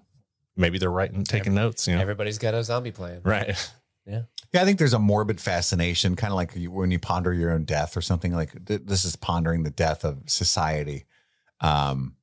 [0.58, 1.88] Maybe they're writing, taking notes.
[1.88, 3.22] You know, Everybody's got a zombie plan.
[3.24, 3.56] right?
[4.06, 4.22] Yeah.
[4.52, 7.52] Yeah, I think there's a morbid fascination, kind of like you, when you ponder your
[7.52, 11.06] own death or something like th- this is pondering the death of society.
[11.62, 12.16] Um,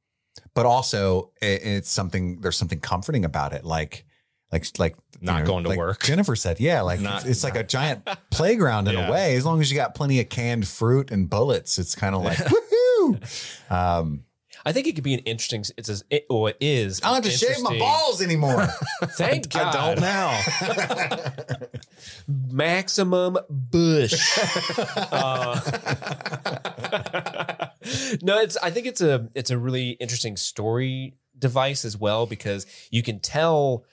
[0.54, 3.64] but also it, it's something, there's something comforting about it.
[3.64, 4.04] Like,
[4.52, 6.02] like, like you Not going to like work.
[6.04, 9.08] Jennifer said, yeah, like Not- it's, it's like a giant playground in Yeah.
[9.08, 9.36] a way.
[9.36, 12.38] As long as you got plenty of canned fruit and bullets, it's kind of like,
[12.38, 13.70] woohoo.
[13.70, 14.22] Um,
[14.64, 15.64] I think it could be an interesting.
[15.76, 17.00] It's as it, oh, it is.
[17.02, 18.66] I don't have to shave my balls anymore.
[19.10, 19.76] Thank God.
[19.76, 20.40] I don't now.
[22.26, 24.14] Maximum Bush.
[24.96, 25.60] Uh,
[28.22, 28.56] no, it's.
[28.56, 29.28] I think it's a.
[29.34, 33.84] It's a really interesting story device as well because you can tell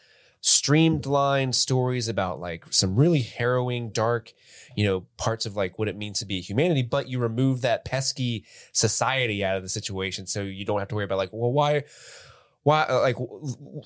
[0.45, 4.34] streamlined stories about like some really harrowing, dark,
[4.75, 7.62] you know, parts of like what it means to be a humanity, but you remove
[7.62, 11.29] that pesky society out of the situation, so you don't have to worry about like,
[11.32, 11.86] well, why
[12.63, 13.15] why uh, like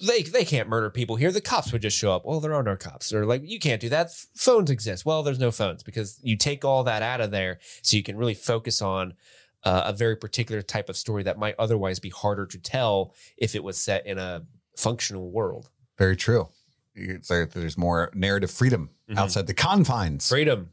[0.02, 1.32] they they can't murder people here.
[1.32, 2.26] The cops would just show up.
[2.26, 3.14] Well there are no cops.
[3.14, 4.12] Or like you can't do that.
[4.36, 5.06] Phones exist.
[5.06, 8.18] Well there's no phones because you take all that out of there so you can
[8.18, 9.14] really focus on
[9.64, 13.54] uh, a very particular type of story that might otherwise be harder to tell if
[13.54, 14.44] it was set in a
[14.76, 16.50] functional world Very true.
[16.96, 19.18] It's like there's more narrative freedom Mhm.
[19.18, 20.28] outside the confines.
[20.30, 20.72] freedom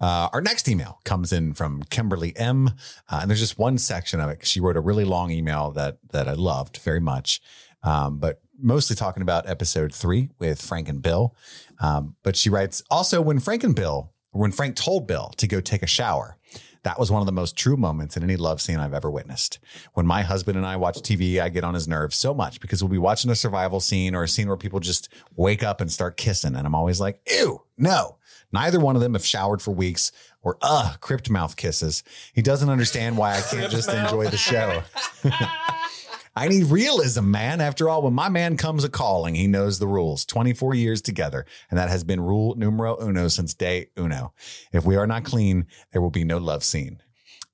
[0.00, 2.68] Uh, our next email comes in from Kimberly M,
[3.10, 4.46] uh, and there's just one section of it.
[4.46, 7.40] She wrote a really long email that that I loved very much.
[7.82, 11.34] um, but mostly talking about episode three with Frank and Bill.
[11.80, 15.60] Um, but she writes also when Frank and Bill, when Frank told Bill to go
[15.62, 16.36] take a shower,
[16.82, 19.58] that was one of the most true moments in any love scene I've ever witnessed.
[19.94, 22.82] When my husband and I watch TV, I get on his nerves so much because
[22.82, 25.90] we'll be watching a survival scene or a scene where people just wake up and
[25.92, 26.54] start kissing.
[26.56, 28.16] And I'm always like, ew, no.
[28.52, 30.10] Neither one of them have showered for weeks
[30.42, 32.02] or, uh, crypt mouth kisses.
[32.32, 34.82] He doesn't understand why I can't just enjoy the show.
[36.36, 37.60] I need realism, man.
[37.60, 40.24] After all, when my man comes a calling, he knows the rules.
[40.24, 41.44] 24 years together.
[41.70, 44.32] And that has been rule numero uno since day uno.
[44.72, 47.02] If we are not clean, there will be no love scene.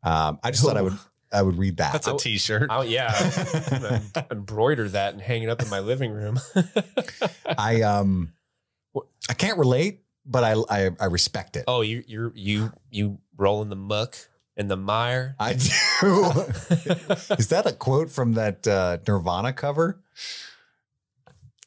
[0.02, 0.98] Um, I just thought I would
[1.32, 1.92] I would read that.
[1.92, 2.68] That's a t-shirt.
[2.70, 3.12] Oh yeah,
[4.30, 6.38] embroider that and hang it up in my living room.
[7.58, 8.32] I um
[9.28, 11.64] I can't relate, but I I, I respect it.
[11.66, 14.16] oh, you you you you roll in the muck
[14.56, 15.36] and the mire.
[15.38, 15.58] I do.
[17.36, 20.00] Is that a quote from that uh, Nirvana cover?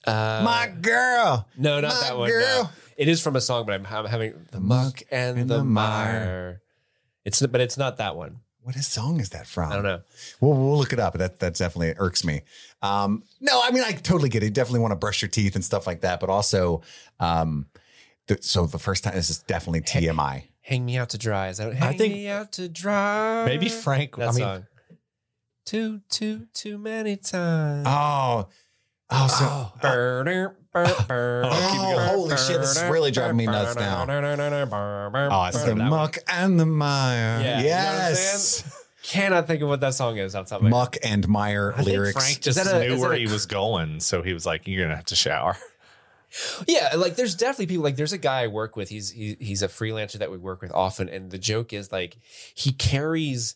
[0.06, 1.48] Uh, my girl.
[1.58, 2.30] no, not that one.
[2.30, 2.64] girl.
[2.64, 2.70] no.
[2.98, 5.64] It is from a song, but I'm, I'm having the muck and, and the, the
[5.64, 6.26] mire.
[6.26, 6.62] mire.
[7.24, 8.42] It's but it's not that one.
[8.62, 9.72] What song is that from?
[9.72, 10.02] I don't know.
[10.42, 11.14] We'll, we'll look it up.
[11.14, 12.42] That that definitely irks me.
[12.82, 14.48] Um, no, I mean I totally get it.
[14.48, 16.82] You definitely want to brush your teeth and stuff like that, but also,
[17.20, 17.68] um,
[18.42, 20.49] so the first time this is definitely TMI.
[20.70, 21.48] Hang me out to dry.
[21.50, 21.74] Is that?
[21.74, 23.44] Hang think- me out to dry.
[23.46, 24.16] Maybe Frank.
[24.18, 24.66] That I mean, song.
[25.66, 27.88] Too too too many times.
[27.90, 28.48] Oh,
[29.10, 29.74] oh, so oh.
[29.82, 30.24] Burr,
[30.72, 31.96] burr, burr, Oh, keep going.
[31.98, 34.06] Oh, holy shit, this is really driving me nuts now.
[34.08, 35.90] Oh, I the started that one.
[35.90, 37.42] muck and the mire.
[37.42, 40.64] Yeah, you know yes, Cannot think of what that song is off the top of
[40.66, 42.14] my muck and mire I think lyrics.
[42.14, 44.68] Frank just Is that a- knew where a- he was going, so he was like,
[44.68, 45.58] "You're gonna have to shower."
[46.68, 48.90] Yeah, like there's definitely people like there's a guy I work with.
[48.90, 52.18] He's he, he's a freelancer that we work with often, and the joke is like
[52.54, 53.56] he carries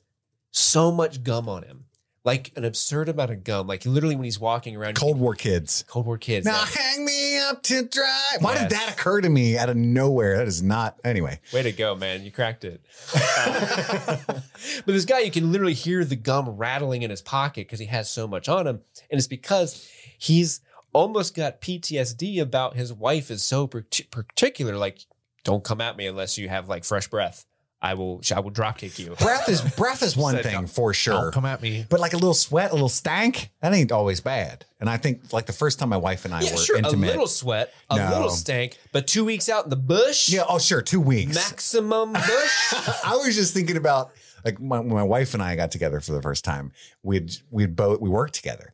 [0.52, 1.86] so much gum on him,
[2.24, 3.68] like an absurd amount of gum.
[3.68, 5.84] Like literally when he's walking around, Cold War kids.
[5.88, 6.46] Cold War kids.
[6.46, 6.66] Now yeah.
[6.66, 8.38] hang me up to dry.
[8.40, 10.38] Why did that occur to me out of nowhere?
[10.38, 11.00] That is not.
[11.04, 12.24] Anyway, Way to go, man!
[12.24, 12.82] You cracked it.
[13.14, 14.44] but
[14.86, 18.10] this guy, you can literally hear the gum rattling in his pocket because he has
[18.10, 18.82] so much on him,
[19.12, 20.62] and it's because he's
[20.94, 24.78] almost got PTSD about his wife is so particular.
[24.78, 25.00] Like,
[25.44, 27.46] don't come at me unless you have like fresh breath.
[27.82, 29.14] I will, I will drop kick you.
[29.20, 31.16] breath is breath is one thing for sure.
[31.16, 31.86] Don't come at me.
[31.90, 34.66] But like a little sweat, a little stank, that ain't always bad.
[34.80, 36.78] And I think like the first time my wife and I Yeah, were sure.
[36.78, 37.08] intimate.
[37.08, 38.10] A little sweat, a No.
[38.10, 41.36] little stank, but two weeks out in the bush, yeah, oh sure, two weeks.
[41.36, 42.74] maximum bush.
[43.04, 44.14] I was just thinking about
[44.46, 46.72] like my, when my wife and I got together for the first time.
[47.04, 48.72] We'd we'd both we worked together,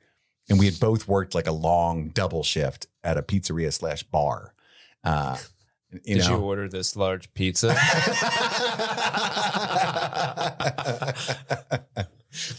[0.50, 4.54] and we had both worked like a long double shift at a pizzeria slash bar.
[5.04, 5.38] Uh,
[6.04, 7.68] you Did you order this large pizza?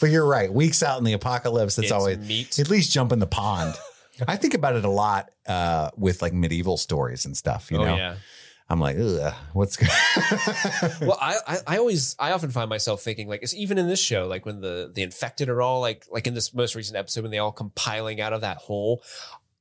[0.01, 0.53] but you're right.
[0.53, 2.59] Weeks out in the apocalypse, it's, It's always meat.
[2.59, 3.75] at least jump in the pond.
[4.27, 7.71] I think about it a lot uh, with like medieval stories and stuff.
[7.71, 8.17] You oh know, yeah.
[8.71, 9.89] I'm like, Ugh, what's good?
[11.01, 13.99] well, I, I I always I often find myself thinking like it's even in this
[13.99, 17.23] show like when the the infected are all like like in this most recent episode
[17.23, 19.03] when they all come piling out of that hole.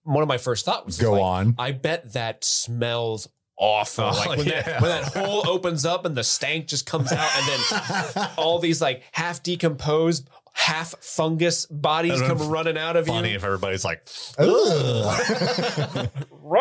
[0.04, 1.56] One of my first thoughts was Go like, on.
[1.58, 3.28] I bet that smells
[3.60, 4.06] awful.
[4.06, 4.62] Oh, like when yeah.
[4.62, 8.60] that when that hole opens up and the stank just comes out and then all
[8.60, 13.24] these like half decomposed, half fungus bodies come running out of Funny you.
[13.24, 14.04] Funny if everybody's like,
[14.38, 14.50] Run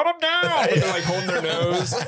[0.06, 0.42] them down.
[0.74, 1.94] They're like holding their nose.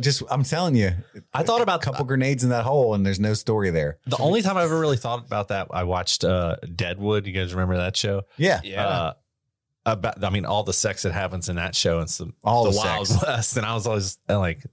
[0.00, 0.92] Just, I'm telling you,
[1.32, 3.98] I thought about a couple grenades in that hole, and there's no story there.
[4.06, 5.68] the only time I ever really thought about that.
[5.72, 7.26] I watched uh, Deadwood.
[7.26, 8.22] You guys remember that show?
[8.36, 8.86] Yeah, Yeah.
[8.86, 9.12] Uh,
[9.86, 12.70] about I mean all the sex that happens in that show and some All the,
[12.70, 13.22] the Wild sex.
[13.22, 14.64] West and I was always uh, like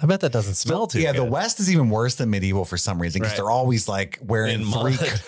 [0.00, 1.12] I bet that doesn't smell too yeah.
[1.12, 1.20] good.
[1.22, 3.36] The West is even worse than medieval for some reason because Right.
[3.38, 5.20] they're always like wearing In three mud.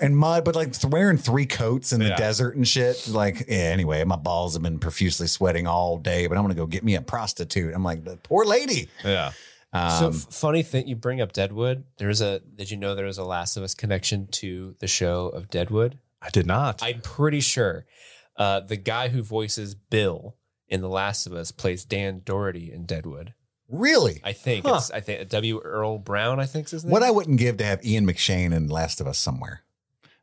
[0.00, 2.16] and mud, but like wearing three coats in the Yeah.
[2.16, 3.06] desert and shit.
[3.08, 3.56] Like, yeah.
[3.56, 6.94] Anyway, my balls have been profusely sweating all day, but I'm gonna go get me
[6.94, 7.74] a prostitute.
[7.74, 8.88] I'm like, the poor lady.
[9.04, 9.32] yeah
[9.72, 11.84] Um, so f- funny thing, you bring up Deadwood.
[11.98, 12.40] There's a.
[12.40, 15.98] Did you know there was a Last of Us connection to the show of Deadwood?
[16.22, 17.84] I did not I'm pretty sure
[18.38, 20.36] uh, the guy who voices Bill
[20.68, 23.34] in The Last of Us plays Dan Dority in Deadwood.
[23.68, 24.76] really, I think Huh.
[24.76, 24.90] it's.
[24.90, 25.60] I think W.
[25.60, 26.38] Earl Brown.
[26.40, 26.92] I think's his name.
[26.92, 29.62] what I wouldn't give to have Ian McShane in Last of Us somewhere.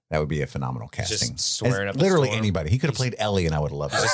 [0.09, 1.35] That would be a phenomenal casting.
[1.37, 2.69] Just swearing As- up literally anybody.
[2.69, 4.11] He could have played Ellie, and I would have loved it.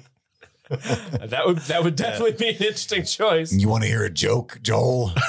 [0.68, 3.52] that would that would definitely be an interesting choice.
[3.52, 5.12] you want to hear a joke, Joel?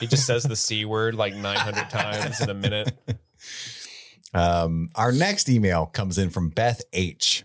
[0.00, 2.96] He just says the c word like 900 times in a minute.
[4.34, 7.44] Um, our next email comes in from Beth H.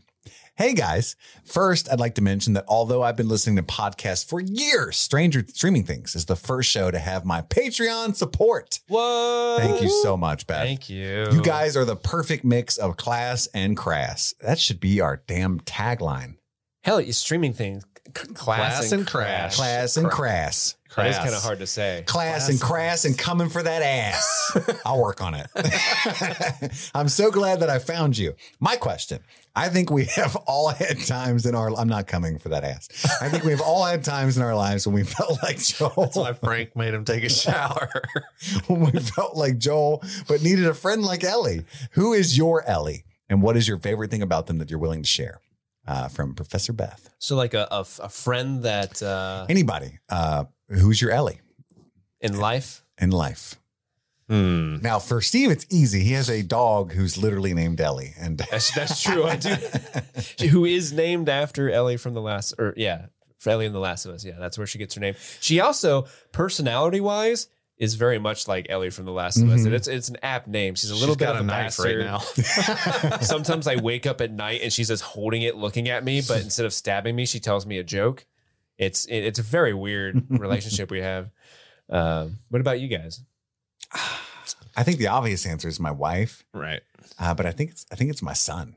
[0.56, 4.40] Hey guys, first I'd like to mention that although I've been listening to podcasts for
[4.40, 8.80] years, Stranger Streaming Things is the first show to have my Patreon support.
[8.88, 9.58] Whoa.
[9.60, 10.62] Thank you so much, Beth.
[10.62, 11.28] Thank you.
[11.32, 14.36] You guys are the perfect mix of class and crass.
[14.42, 16.36] That should be our damn tagline.
[16.84, 17.84] Hell, you streaming things.
[18.16, 19.56] c- Class, Class and, and crash.
[19.56, 20.76] Class and crass.
[20.96, 21.24] That is Crass.
[21.26, 22.04] kind of hard to say.
[22.06, 24.58] Class and crass and coming for that ass.
[24.86, 25.48] I'll work on it.
[26.96, 28.36] I'm so glad that I found you.
[28.60, 29.20] My question
[29.56, 32.88] I think we have all had times in our, I'm not coming for that ass.
[33.22, 35.94] I think we have all had times in our lives when we felt like Joel,
[35.98, 37.90] That's why Frank made him take a shower.
[38.68, 41.66] when we felt like Joel, but needed a friend like Ellie.
[41.92, 43.04] Who is your Ellie?
[43.30, 45.40] And what is your favorite thing about them that you're willing to share?
[45.86, 47.10] Uh, from Professor Beth.
[47.20, 51.42] So, like a a friend that uh, Anybody, uh, who's your Ellie
[52.22, 52.84] in life.
[53.00, 53.56] in life?
[54.30, 54.78] Hmm.
[54.82, 56.02] Now, for Steve, it's easy.
[56.04, 59.26] He has a dog who's literally named Ellie, and That's that's true.
[59.26, 59.56] I do.
[60.48, 64.06] Who is named after Ellie from the last, or yeah, for Ellie in the Last
[64.06, 64.24] of Us.
[64.24, 65.16] Yeah, that's where she gets her name.
[65.42, 69.60] She also, personality wise, is very much like Ellie from the Last of Us.
[69.62, 69.66] Mhm.
[69.66, 70.76] And it's it's an apt name.
[70.76, 71.98] She's a little She's bit of a, a knife bastard.
[71.98, 73.18] right now.
[73.22, 76.42] Sometimes I wake up at night and she's just holding it, looking at me, but
[76.42, 78.26] instead of stabbing me, she tells me a joke.
[78.78, 81.30] It's it, it's a very weird relationship we have.
[81.90, 83.22] Um, what about you guys?
[84.76, 86.82] I think the obvious answer is my wife, right.
[87.20, 88.76] uh, but I think it's I think it's my son.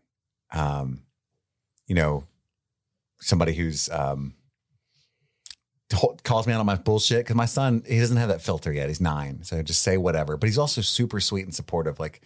[0.53, 1.03] Um,
[1.87, 2.25] you know,
[3.21, 4.35] somebody who's um,
[5.89, 8.73] to- calls me out on my bullshit because my son he doesn't have that filter
[8.73, 8.89] yet.
[8.89, 10.37] He's nine, so just say whatever.
[10.37, 11.99] But he's also super sweet and supportive.
[11.99, 12.21] Like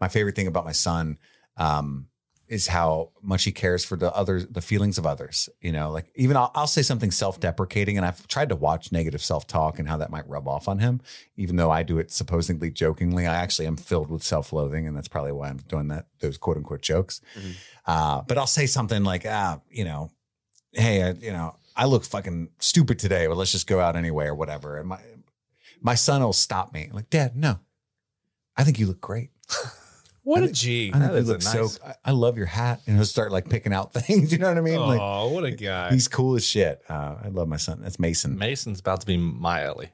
[0.00, 1.18] my favorite thing about my son
[1.56, 2.08] um,
[2.52, 5.48] is how much he cares for the others, the feelings of others.
[5.62, 9.22] You know, like even I'll, I'll say something self-deprecating, and I've tried to watch negative
[9.22, 11.00] self-talk and how that might rub off on him.
[11.36, 15.08] Even though I do it supposedly jokingly, I actually am filled with self-loathing, and that's
[15.08, 17.22] probably why I'm doing that those quote-unquote jokes.
[17.38, 17.54] Mhm.
[17.86, 20.10] Uh, but I'll say something like, ah, you know,
[20.72, 24.26] hey, I, you know, I look fucking stupid today, but let's just go out anyway
[24.26, 24.76] or whatever.
[24.76, 25.00] And my
[25.80, 27.60] my son will stop me, like, Dad, no,
[28.58, 29.30] I think you look great.
[30.24, 30.90] What I a think- G.
[30.94, 31.60] I think That you is look so.
[31.62, 34.30] nice- I, I love your hat, and he'll start like picking out things.
[34.32, 34.78] You know what I mean?
[34.80, 35.90] Like Oh, what a guy.
[35.92, 36.82] he's cool as shit.
[36.88, 37.80] Uh, I love my son.
[37.82, 38.38] That's Mason.
[38.38, 39.90] Mason's about to be my Ellie.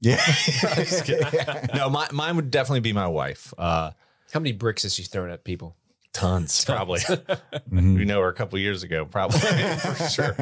[0.00, 0.20] Yeah.
[1.74, 3.52] No, my, mine would definitely be my wife.
[3.58, 3.90] Uh,
[4.32, 5.76] How many bricks is she throwing at people?
[6.12, 7.00] tons, probably.
[7.00, 7.98] Mhm.
[7.98, 10.34] we know her a couple years ago, probably for sure.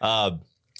[0.00, 0.36] Uh,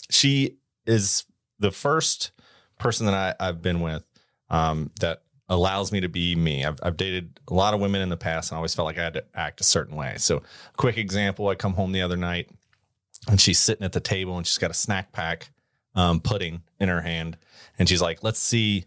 [0.08, 1.24] she is
[1.58, 2.30] the first
[2.78, 4.04] person that I, I've been with
[4.48, 6.64] um, that allows me to be me.
[6.64, 8.98] I've, I've dated a lot of women in the past, and I always felt like
[8.98, 10.14] I had to act a certain way.
[10.18, 10.42] So,
[10.76, 12.50] quick example: I come home the other night,
[13.28, 15.50] and she's sitting at the table, and she's got a snack pack
[15.94, 17.36] um, pudding in her hand,
[17.78, 18.84] and she's like, "Let's see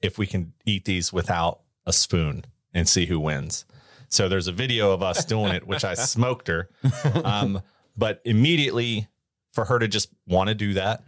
[0.00, 3.64] if we can eat these without a spoon and see who wins."
[4.08, 6.68] So there's a video of us doing it, which I smoked her.
[7.24, 7.62] Um,
[7.96, 9.08] but immediately
[9.52, 11.02] for her to just want to do that,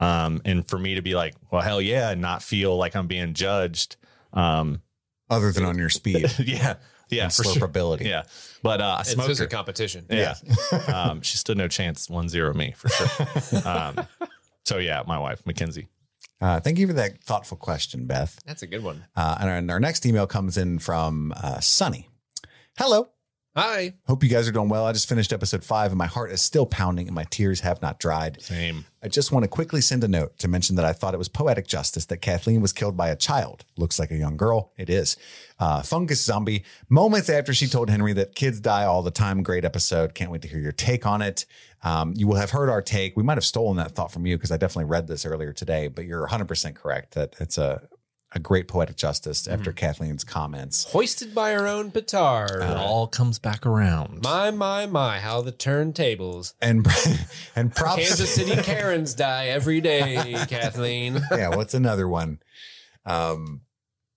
[0.00, 3.06] um, and for me to be like, well, hell yeah, and not feel like I'm
[3.06, 3.96] being judged.
[4.32, 4.82] Um,
[5.30, 6.74] Other than on your speed yeah,
[7.10, 7.54] yeah, and for sure.
[7.54, 8.04] slurpability.
[8.04, 8.24] Yeah.
[8.62, 9.46] But uh, I It's smoked just her.
[9.46, 10.06] a competition.
[10.10, 10.34] Yeah.
[10.94, 12.08] um, she stood no chance.
[12.10, 13.62] One zero me for sure.
[13.64, 14.06] Um,
[14.64, 15.88] so yeah, my wife, Mackenzie.
[16.40, 18.38] Uh, thank you for that thoughtful question, Beth.
[18.46, 19.04] That's a good one.
[19.16, 22.08] Uh, and, our, and our next email comes in from uh, Sunny.
[22.78, 23.08] Hello.
[23.56, 23.94] Hi.
[24.06, 24.84] Hope you guys are doing well.
[24.84, 27.82] I just finished episode five and my heart is still pounding and my tears have
[27.82, 28.40] not dried.
[28.40, 28.84] Same.
[29.02, 31.28] I just want to quickly send a note to mention that I thought it was
[31.28, 33.64] poetic justice that Kathleen was killed by a child.
[33.76, 34.72] Looks like a young girl.
[34.76, 35.16] It is.
[35.58, 36.62] Uh, fungus zombie.
[36.88, 39.42] Moments after she told Henry that kids die all the time.
[39.42, 40.14] Great episode.
[40.14, 41.44] Can't wait to hear your take on it.
[41.82, 43.16] Um, you will have heard our take.
[43.16, 45.88] We might have stolen that thought from you because I definitely read this earlier today,
[45.88, 47.88] but you're 100% correct that it's a,
[48.32, 50.84] a great poetic justice after Kathleen's comments.
[50.92, 52.62] Hoisted by her own petard.
[52.62, 54.22] It all comes back around.
[54.22, 56.52] my, my, my, how the turntables.
[56.60, 56.86] And,
[57.56, 57.96] and props.
[57.96, 61.20] Kansas City Karens die every day, Kathleen.
[61.30, 62.40] yeah, what's another one?
[63.06, 63.62] Um,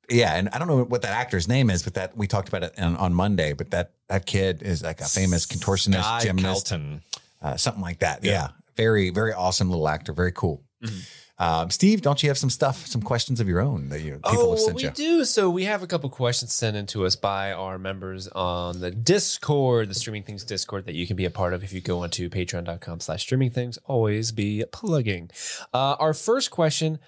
[0.09, 2.63] yeah, and I don't know what that actor's name is, but that we talked about
[2.63, 3.53] it on, on Monday.
[3.53, 7.01] But that that kid is like a famous contortionist, Guy gymnast, Kelton.
[7.41, 8.23] uh, something like that.
[8.25, 8.31] Yeah.
[8.31, 8.47] Yeah.
[8.75, 10.63] very very awesome little actor, very cool.
[10.83, 11.09] Mhm.
[11.41, 14.21] Um, Steve, don't you have some stuff, some questions of your own that you people
[14.25, 14.87] oh, have sent you?
[14.87, 15.25] well, sent we do.
[15.25, 18.91] So we have a couple questions sent in to us by our members on the
[18.91, 22.03] Discord, the Streaming Things Discord that you can be a part of if you go
[22.03, 23.79] onto patreon.com slash streaming things.
[23.85, 25.31] Always be plugging.
[25.73, 26.99] Uh, our first question,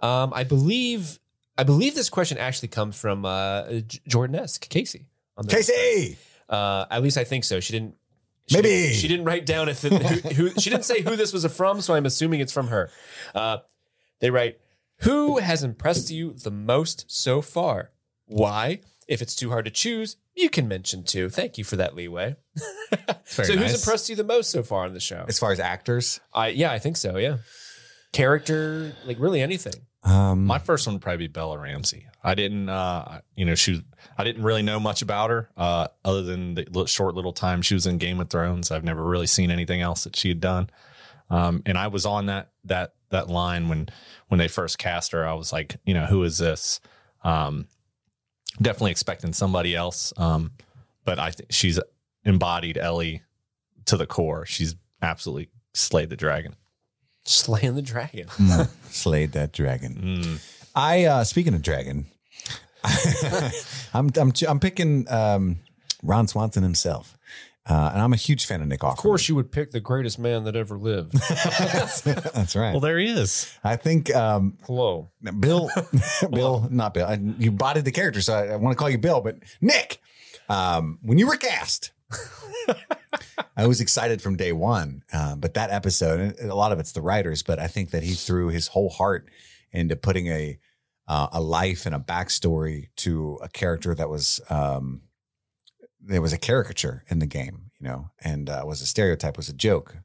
[0.00, 1.18] um, I believe,
[1.58, 5.04] I believe this question actually comes from uh, Jordan-esque, Casey.
[5.36, 6.16] On Casey,
[6.48, 7.60] Uh, at least I think so.
[7.60, 7.96] She didn't.
[8.46, 8.68] She Maybe.
[8.68, 11.46] didn't, she didn't write down if it, who, who she didn't say who this was
[11.54, 12.90] from, so I'm assuming it's from her.
[13.34, 13.58] Uh,
[14.22, 14.58] they write,
[15.00, 17.90] "Who has impressed you the most so far?
[18.24, 18.80] Why?
[19.08, 21.28] If it's too hard to choose, you can mention two.
[21.28, 22.36] Thank you for that leeway.
[23.24, 25.24] so, Very who's impressed you the most so far on the show?
[25.28, 27.18] As far as actors, I yeah, I think so.
[27.18, 27.38] Yeah,
[28.12, 29.74] character, like really anything.
[30.04, 32.06] um, My first one would probably be Bella Ramsey.
[32.24, 33.82] I didn't, uh, you know, she,
[34.16, 37.74] I didn't really know much about her, uh, other than the short little time she
[37.74, 38.70] was in Game of Thrones.
[38.70, 40.70] I've never really seen anything else that she had done.
[41.30, 43.88] Um, and I was on that that that line when
[44.28, 45.26] when they first cast her.
[45.26, 46.80] I was like, you know, who is this?
[47.24, 47.68] Um,
[48.60, 50.12] definitely expecting somebody else.
[50.16, 50.52] Um,
[51.04, 51.78] but I think she's
[52.24, 53.22] embodied Ellie
[53.86, 54.46] to the core.
[54.46, 56.54] She's absolutely slayed the dragon.
[57.24, 58.26] Slaying the dragon.
[58.28, 59.94] mm, slayed that dragon.
[60.22, 60.58] Mm.
[60.74, 62.06] I uh speaking of dragon,
[63.94, 65.58] I'm I'm I'm picking um
[66.02, 67.16] Ron Swanson himself.
[67.64, 68.92] Uh, and I'm a huge fan of Nick Offerman.
[68.92, 71.12] Of course, you would pick the greatest man that ever lived.
[71.28, 72.72] That's right.
[72.72, 73.56] Well, there he is.
[73.62, 75.10] I think um, Hello.
[75.38, 75.70] Bill,
[76.30, 77.06] Bill, not Bill.
[77.06, 80.00] I, you bodied the character, so I, I want to call you Bill, but Nick.
[80.48, 81.92] Um, when you were cast,
[83.56, 85.04] I was excited from day one.
[85.12, 88.02] Uh, but that episode, and a lot of it's the writers, but I think that
[88.02, 89.28] he threw his whole heart
[89.70, 90.58] into putting a
[91.08, 95.02] uh, a life and a backstory to a character that was um,
[96.04, 99.48] there was a caricature in the game, you know, and uh, was a stereotype, was
[99.48, 99.96] a joke,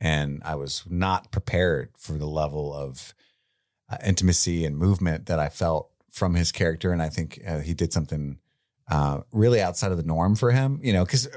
[0.00, 3.14] and I was not prepared for the level of
[3.90, 7.74] uh, intimacy and movement that I felt from his character, and I think uh, he
[7.74, 8.38] did something
[8.90, 11.28] uh, really outside of the norm for him, you know, because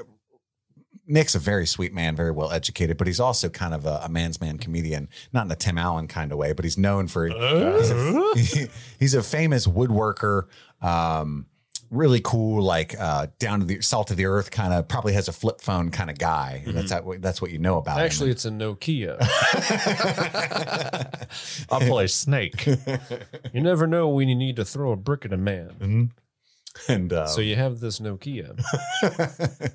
[1.06, 4.08] Nick's a very sweet man, very well educated, but he's also kind of a, a
[4.08, 7.26] man's man comedian, not in a Tim Allen kind of way, but he's known for
[7.26, 10.44] he's, a, he's a famous woodworker.
[10.82, 11.46] Um,
[11.90, 14.88] really cool, like uh, down to the salt of the earth kind of.
[14.88, 16.62] Probably has a flip phone kind of guy.
[16.66, 18.32] That's how, that's what you know about Actually, him.
[18.32, 19.16] it's a Nokia.
[21.70, 22.66] I'll play Snake.
[23.52, 26.10] you never know when you need to throw a brick at a man.
[26.88, 28.60] and uh, So you have this Nokia.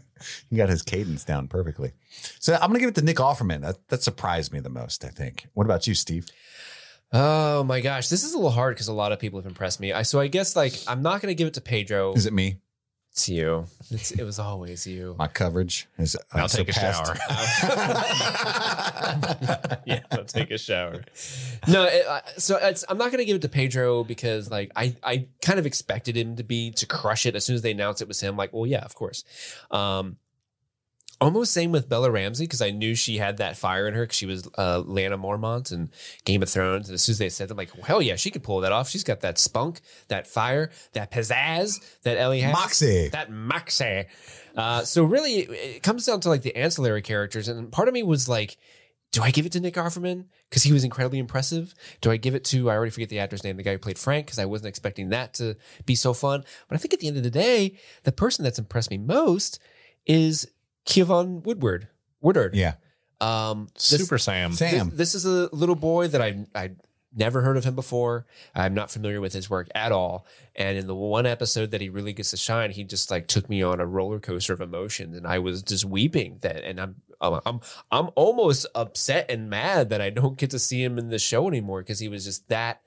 [0.49, 1.93] he got his cadence down perfectly.
[2.39, 3.61] So I'm gonna give it to Nick Offerman.
[3.61, 5.03] That that surprised me the most.
[5.05, 5.47] I think.
[5.53, 6.27] What about you, Steve?
[7.13, 9.79] Oh my gosh, this is a little hard because a lot of people have impressed
[9.79, 9.91] me.
[9.91, 12.13] I so I guess like I'm not going to give it to Pedro.
[12.13, 12.57] Is it me?
[13.11, 13.65] It's you.
[13.89, 15.15] It's, it was always you.
[15.19, 16.15] My coverage is.
[16.15, 17.11] uh, I'll take a surpassed.
[19.85, 21.03] yeah, I'll take a shower.
[21.67, 24.71] No, it, uh, so it's, I'm not going to give it to Pedro because like
[24.77, 27.71] I I kind of expected him to be to crush it as soon as they
[27.71, 28.37] announced it was him.
[28.37, 29.25] Like, well, yeah, of course.
[29.71, 30.15] Um,
[31.21, 34.17] almost same with Bella Ramsey because I knew she had that fire in her because
[34.17, 35.89] she was uh, Lyanna Mormont and
[36.25, 36.89] Game of Thrones.
[36.89, 38.71] And as soon as they said, I'm like, well, hell yeah, she could pull that
[38.71, 38.89] off.
[38.89, 42.53] She's got that spunk, that fire, that pizzazz that Ellie has.
[42.53, 43.09] Moxie.
[43.09, 44.05] That moxie.
[44.57, 47.93] Uh, so really, it, it comes down to like the ancillary characters, and part of
[47.93, 48.57] me was like,
[49.11, 51.75] do I give it to Nick Offerman because he was incredibly impressive?
[51.99, 53.99] Do I give it to I already forget the actor's name, the guy who played
[53.99, 55.55] Frank, because I wasn't expecting that to
[55.85, 56.43] be so fun.
[56.67, 59.59] But I think at the end of the day, the person that's impressed me most
[60.05, 60.47] is
[60.85, 61.87] Keivonn Woodward.
[62.21, 62.55] Woodward.
[62.55, 62.73] Yeah.
[63.19, 64.53] Um, this- Super Sam.
[64.53, 64.89] Sam.
[64.89, 66.71] this, this is a little boy that I I
[67.13, 68.25] never heard of him before.
[68.55, 70.25] I'm not familiar with his work at all.
[70.55, 73.49] And in the one episode that he really gets to shine, he just like took
[73.49, 76.39] me on a roller coaster of emotions, and I was just weeping.
[76.41, 77.59] That and I'm I'm I'm,
[77.91, 81.47] I'm almost upset and mad that I don't get to see him in the show
[81.47, 82.81] anymore because he was just that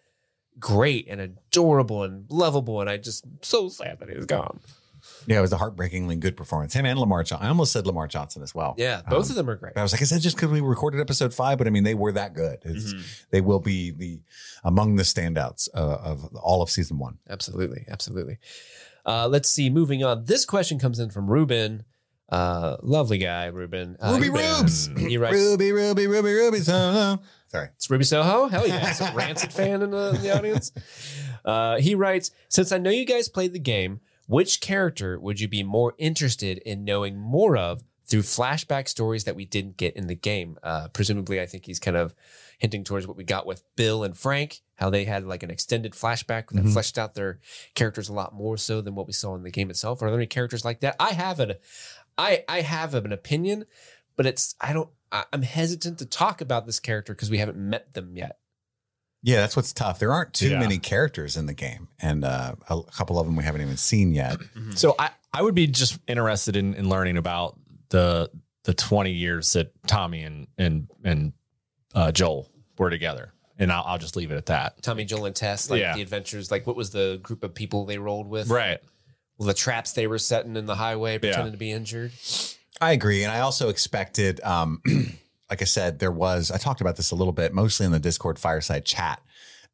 [0.58, 4.60] great and adorable and lovable, and I just so sad that he's gone.
[5.26, 6.74] Yeah, it was a heartbreakingly good performance.
[6.74, 7.46] Him and Lamar Johnson.
[7.46, 8.74] I almost said Lamar Johnson as well.
[8.76, 9.72] Yeah, both Um, of them are great.
[9.76, 11.94] I was like, is said just because we recorded episode five, but I mean, they
[11.94, 12.60] were that good.
[12.62, 13.02] Mhm.
[13.30, 14.20] They will be the
[14.64, 17.18] among the standouts uh, of all of season one.
[17.28, 18.38] Absolutely, absolutely.
[19.06, 19.70] Uh, let's see.
[19.70, 20.24] Moving on.
[20.24, 21.84] This question comes in from Ruben.
[22.30, 23.96] Uh, lovely guy, Ruben.
[24.00, 26.58] Uh, Ruby Rubes, He writes, Ruby, Ruby, Ruby, Ruby.
[26.60, 27.68] So, sorry.
[27.76, 28.48] It's Ruby Soho.
[28.48, 28.88] Hell yeah.
[28.90, 30.72] It's a Rancid fan in the, in the audience.
[31.44, 35.48] Uh, he writes, since I know you guys played the game, which character would you
[35.48, 40.06] be more interested in knowing more of through flashback stories that we didn't get in
[40.06, 40.58] the game?
[40.62, 42.14] Uh, presumably, I think he's kind of
[42.58, 45.92] hinting towards what we got with Bill and Frank, how they had like an extended
[45.92, 46.72] flashback that Mhm.
[46.72, 47.40] fleshed out their
[47.74, 50.00] characters a lot more so than what we saw in the game itself.
[50.02, 50.96] Are there any characters like that?
[51.00, 51.54] I have an,
[52.16, 53.64] I, I have an opinion,
[54.16, 57.58] but it's, I don't, I, I'm hesitant to talk about this character because we haven't
[57.58, 58.38] met them yet.
[59.26, 59.98] Yeah, that's what's tough.
[59.98, 60.58] There aren't too Yeah.
[60.60, 64.12] many characters in the game, and uh, a couple of them we haven't even seen
[64.12, 64.36] yet.
[64.74, 67.58] So I, I would be just interested in, in learning about
[67.88, 68.30] the
[68.64, 71.32] the 20 years that Tommy and and and
[71.94, 73.32] uh, Joel were together.
[73.58, 74.82] And I'll, I'll just leave it at that.
[74.82, 75.94] Tommy, Joel, and Tess, like Yeah.
[75.94, 78.48] the adventures, like what was the group of people they rolled with?
[78.50, 78.80] Right.
[79.38, 82.12] Well, the traps they were setting in the highway, pretending to be injured.
[82.80, 84.82] I agree, and I also expected, um,
[85.54, 86.50] like I said, there was.
[86.50, 89.20] I talked about this a little bit, mostly in the Discord fireside chat.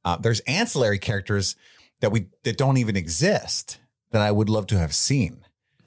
[0.04, 1.56] Uh, there's ancillary characters
[2.00, 3.78] that we that don't even exist
[4.10, 5.40] that I would love to have seen,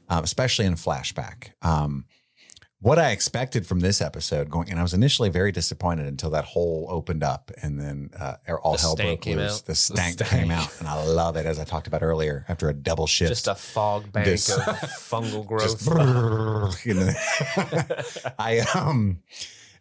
[0.10, 1.52] um, especially in flashback.
[1.62, 2.06] Um,
[2.80, 6.44] what I expected from this episode going, and I was initially very disappointed until that
[6.46, 9.62] hole opened up, and then uh, all The hell broke loose.
[9.62, 10.30] The stank stank.
[10.32, 12.46] came out, and I love it as I talked about earlier.
[12.50, 15.62] After a double shift, Just a fog bank This- of fungal growth.
[15.64, 18.34] just brrrr, you know.
[18.40, 19.20] I um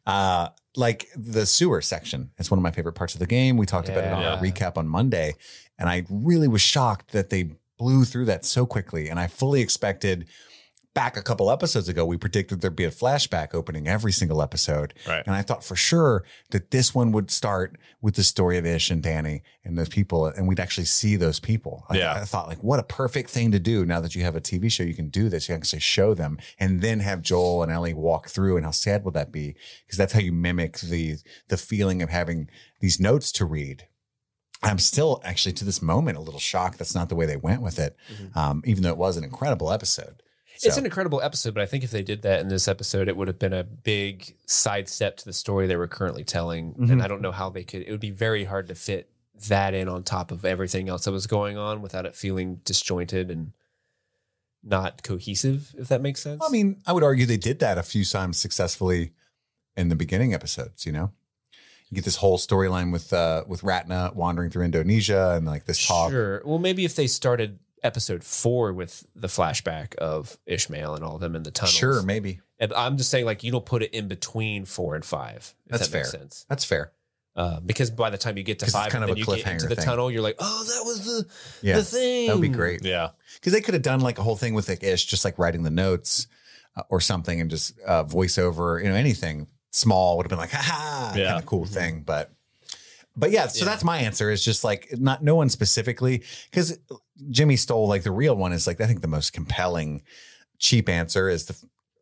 [0.06, 2.30] uh like the sewer section.
[2.38, 3.56] It's one of my favorite parts of the game.
[3.56, 5.34] We talked about it on our recap on Monday,
[5.78, 9.08] and I really was shocked that they blew through that so quickly.
[9.08, 10.26] And I fully expected.
[10.94, 14.92] Back a couple episodes ago, we predicted there'd be a flashback opening every single episode.
[15.08, 15.22] Right.
[15.24, 18.90] And I thought for sure that this one would start with the story of Ish
[18.90, 21.86] and Danny and those people, and we'd actually see those people.
[21.88, 22.12] I, Yeah.
[22.12, 24.70] I thought, like, what a perfect thing to do now that you have a TV
[24.70, 25.48] show, you can do this.
[25.48, 28.56] You can actually show them and then have Joel and Ellie walk through.
[28.58, 29.56] And how sad would that be?
[29.86, 31.16] Because that's how you mimic the
[31.48, 33.86] the feeling of having these notes to read.
[34.62, 37.62] I'm still actually to this moment a little shocked that's not the way they went
[37.62, 37.96] with it,
[38.34, 40.22] um, even though it was an incredible episode.
[40.68, 43.16] It's an incredible episode, but I think if they did that in this episode, it
[43.16, 46.74] would have been a big sidestep to the story they were currently telling.
[46.74, 46.90] Mhm.
[46.92, 49.10] And I don't know how they could, it would be very hard to fit
[49.48, 53.30] that in on top of everything else that was going on without it feeling disjointed
[53.30, 53.52] and
[54.62, 56.40] not cohesive, if that makes sense.
[56.46, 59.12] I mean, I would argue they did that a few times successfully
[59.76, 60.86] in the beginning episodes.
[60.86, 61.12] You know,
[61.90, 65.84] you get this whole storyline with uh, with Ratna wandering through Indonesia and like this
[65.84, 66.12] talk.
[66.12, 66.42] Sure.
[66.44, 71.20] Well, maybe if they started episode four with the flashback of Ishmael and all of
[71.20, 71.72] them in the tunnel.
[71.72, 75.04] Sure, maybe And I'm just saying, like, you don't put it in between four and
[75.04, 75.54] five.
[75.66, 76.20] If That's that makes fair.
[76.20, 76.46] sense.
[76.48, 76.92] that's fair.
[77.34, 79.42] Uh, because by the time you get to five, kind and of then a you
[79.42, 79.84] get into the thing.
[79.86, 81.26] tunnel, you're like, oh, that was the
[81.66, 82.26] Yeah, the thing.
[82.28, 83.10] that would be great Yeah.
[83.36, 85.62] because they could have done like a whole thing with like Ish, just like writing
[85.62, 86.26] the notes
[86.76, 88.82] uh, or something, and just uh, voiceover.
[88.82, 91.28] You know, anything small would have been like, ha ha, Yeah.
[91.28, 92.30] kind of cool thing, but.
[93.16, 94.30] But yeah, so that's my answer.
[94.30, 96.78] Is just like not no one specifically because
[97.30, 100.02] Jimmy stole like the real one is like I think the most compelling
[100.58, 101.56] cheap answer is the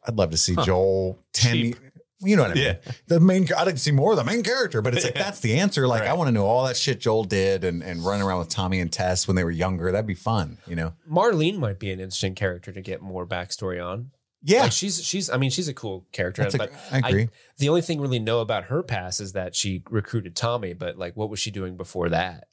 [0.06, 1.52] I'd love to see Joel ten.
[1.54, 1.76] Cheap.
[2.22, 2.62] You know what I mean?
[2.64, 2.92] Yeah.
[3.06, 5.22] The main I'd like to see more of the main character, but it's like Yeah.
[5.22, 5.88] that's the answer.
[5.88, 8.50] Like I want to know all that shit Joel did and and running around with
[8.50, 9.90] Tommy and Tess when they were younger.
[9.90, 10.92] That'd be fun, you know?
[11.10, 14.10] Marlene might be an interesting character to get more backstory on.
[14.42, 17.28] Yeah, Like she's she's I mean she's a cool character, that's but I agree.
[17.58, 20.72] the only thing really know about her past is that she recruited Tommy.
[20.72, 22.46] But like, what was she doing before that?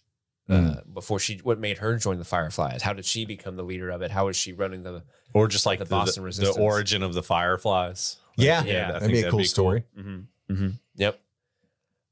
[0.49, 0.93] Uh, Mm.
[0.93, 2.81] before she, what made her join the Fireflies?
[2.81, 4.11] How did she become the leader of it?
[4.11, 5.03] How is she running the?
[5.33, 6.55] Or just like The the, Boston the, Resistance.
[6.55, 8.15] the origin of the Fireflies.
[8.37, 9.83] yeah, yeah, I that'd be a cool story.
[9.97, 10.53] Mm-hmm.
[10.53, 10.69] Mm-hmm.
[10.95, 11.19] Yep.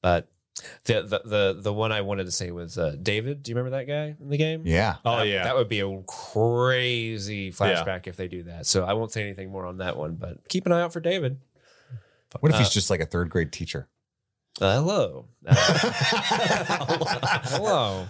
[0.01, 0.28] But
[0.86, 3.43] the, the the the one I wanted to say was uh, David.
[3.43, 4.63] Do you remember that guy in the game?
[4.66, 5.43] Yeah, Oh That- yeah.
[5.43, 8.66] that would be a crazy flashback if they do that.
[8.66, 10.99] So I won't say anything more on that one, but keep an eye out for
[10.99, 11.39] David.
[12.39, 13.88] what if he's Uh, just like a third grade teacher?
[14.61, 15.26] Uh, hello.
[15.45, 15.55] Uh,
[17.43, 18.07] hello.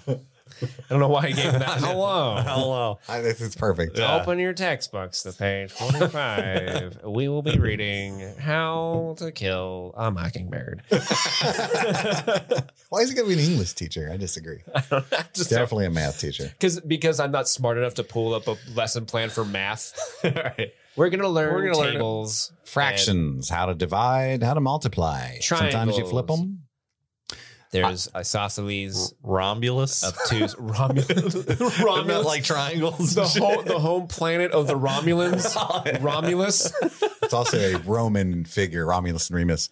[0.62, 1.68] I don't know why he gave him that.
[1.80, 2.36] Hello.
[2.38, 3.00] Hello.
[3.10, 3.98] I, this is perfect.
[3.98, 4.16] Yeah.
[4.22, 7.02] Open your textbooks to page 45.
[7.06, 10.84] we will be reading How to Kill a Mockingbird.
[12.90, 14.10] Why is he going to be an English teacher?
[14.12, 14.60] I disagree.
[15.34, 16.50] Just Definitely a math teacher.
[16.50, 19.94] because because I'm not smart enough to pull up a lesson plan for math.
[20.24, 20.74] right.
[20.96, 25.40] We're gonna learn We're gonna learn tables, Fractions, how to divide, how to multiply.
[25.40, 26.65] Sometimes you flip them.
[27.72, 30.04] There's isosceles, Romulus.
[30.04, 31.36] obtuse, Romulus,
[31.82, 33.16] Romulus, like triangles.
[33.16, 35.56] the home the home planet of the Romulans,
[36.02, 36.72] Romulus.
[37.22, 39.70] It's also a Roman figure, Romulus and Remus.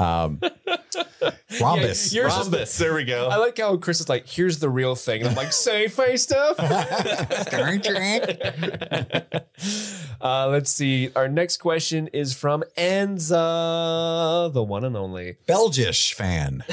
[0.00, 0.40] Um,
[1.60, 2.12] rhombus.
[2.12, 2.78] Yeah, yours is Rhombus.
[2.78, 3.28] There we go.
[3.28, 6.22] I like how Chris is like, "Here's the real thing," and I'm like, "Say face
[6.22, 6.58] stuff."
[10.20, 11.10] uh, let's see.
[11.14, 15.36] Our next question is from Enza, the one and only.
[15.46, 16.64] Belgish fan.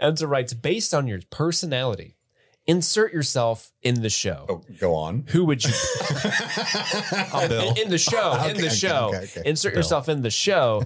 [0.00, 2.16] Enza writes, "Based on your personality,
[2.66, 4.46] insert yourself in the show.
[4.48, 5.24] Oh, go on.
[5.28, 5.70] Who would you
[7.48, 7.70] Bill.
[7.70, 8.32] in, in the show?
[8.34, 9.42] in Okay, the okay, show, okay, okay.
[9.44, 9.80] insert Bill.
[9.80, 10.84] yourself in the show.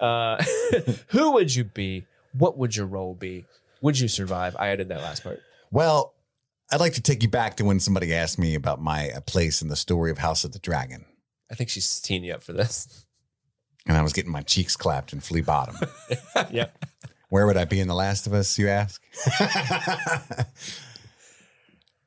[0.00, 0.42] Uh,
[1.08, 2.06] who would you be?
[2.32, 3.44] What would your role be?
[3.82, 4.56] Would you survive?
[4.58, 5.40] I added that last part.
[5.70, 6.14] Well,
[6.70, 9.60] I'd like to take you back to when somebody asked me about my uh, place
[9.62, 11.04] in the story of House of the Dragon.
[11.50, 13.04] I think she's teeing you up for this.
[13.86, 15.76] And I was getting my cheeks clapped in Flea Bottom.
[16.50, 16.66] yeah.
[17.28, 19.02] Where would I be in The Last of Us, you ask?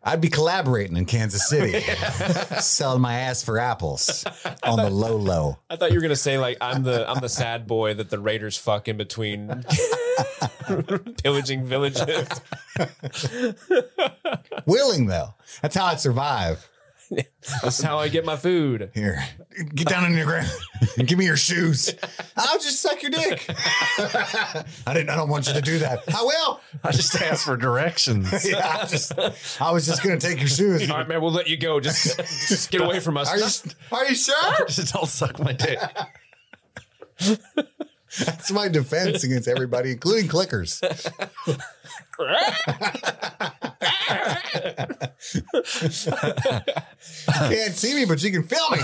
[0.07, 1.79] I'd be collaborating in Kansas City,
[2.59, 4.23] selling my ass for apples
[4.61, 5.57] on the low low.
[5.67, 8.19] I thought you were gonna say like I'm the I'm the sad boy that the
[8.19, 9.65] Raiders fuck in between
[11.23, 12.27] pillaging villages.
[14.67, 15.33] Willing though,
[15.63, 16.69] that's how I'd survive.
[17.61, 18.91] That's how I get my food.
[18.93, 19.23] Here,
[19.73, 20.49] get down on your ground
[20.97, 21.93] and give me your shoes.
[22.35, 23.45] I'll just suck your dick.
[23.49, 25.09] I didn't.
[25.09, 26.03] I don't want you to do that.
[26.13, 26.59] I will.
[26.83, 28.45] I just asked for directions.
[28.45, 29.17] Yeah, I just.
[29.59, 30.89] I was just gonna take your shoes.
[30.89, 31.79] All right, man, we'll let you go.
[31.79, 33.29] Just, just get away from us.
[33.29, 33.75] Are you?
[33.91, 34.65] Are you sure?
[34.67, 35.79] just don't suck my dick.
[38.19, 40.81] That's my defense against everybody, including clickers.
[47.27, 48.79] Can't see me, but you can feel me.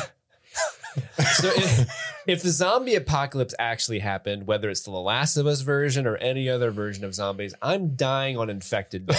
[1.23, 1.89] So if,
[2.27, 6.49] if the zombie apocalypse actually happened, whether it's the Last of Us version or any
[6.49, 9.09] other version of zombies, I'm dying on infected.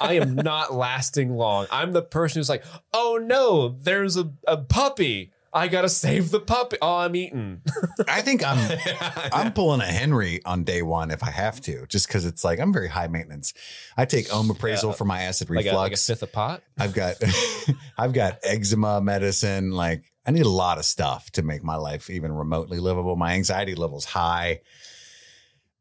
[0.00, 1.66] I am not lasting long.
[1.70, 5.32] I'm the person who's like, oh no, there's a, a puppy.
[5.56, 6.76] I gotta save the puppy.
[6.82, 7.62] Oh, I'm eating.
[8.06, 8.78] I think I'm
[9.32, 12.60] I'm pulling a Henry on day one if I have to, just because it's like
[12.60, 13.54] I'm very high maintenance.
[13.96, 15.74] I take omeprazole for my acid Like reflux.
[15.74, 16.62] a, like a fifth of pot.
[16.78, 17.14] I've got
[17.98, 19.70] I've got eczema medicine.
[19.70, 23.16] Like I need a lot of stuff to make my life even remotely livable.
[23.16, 24.60] My anxiety level's high.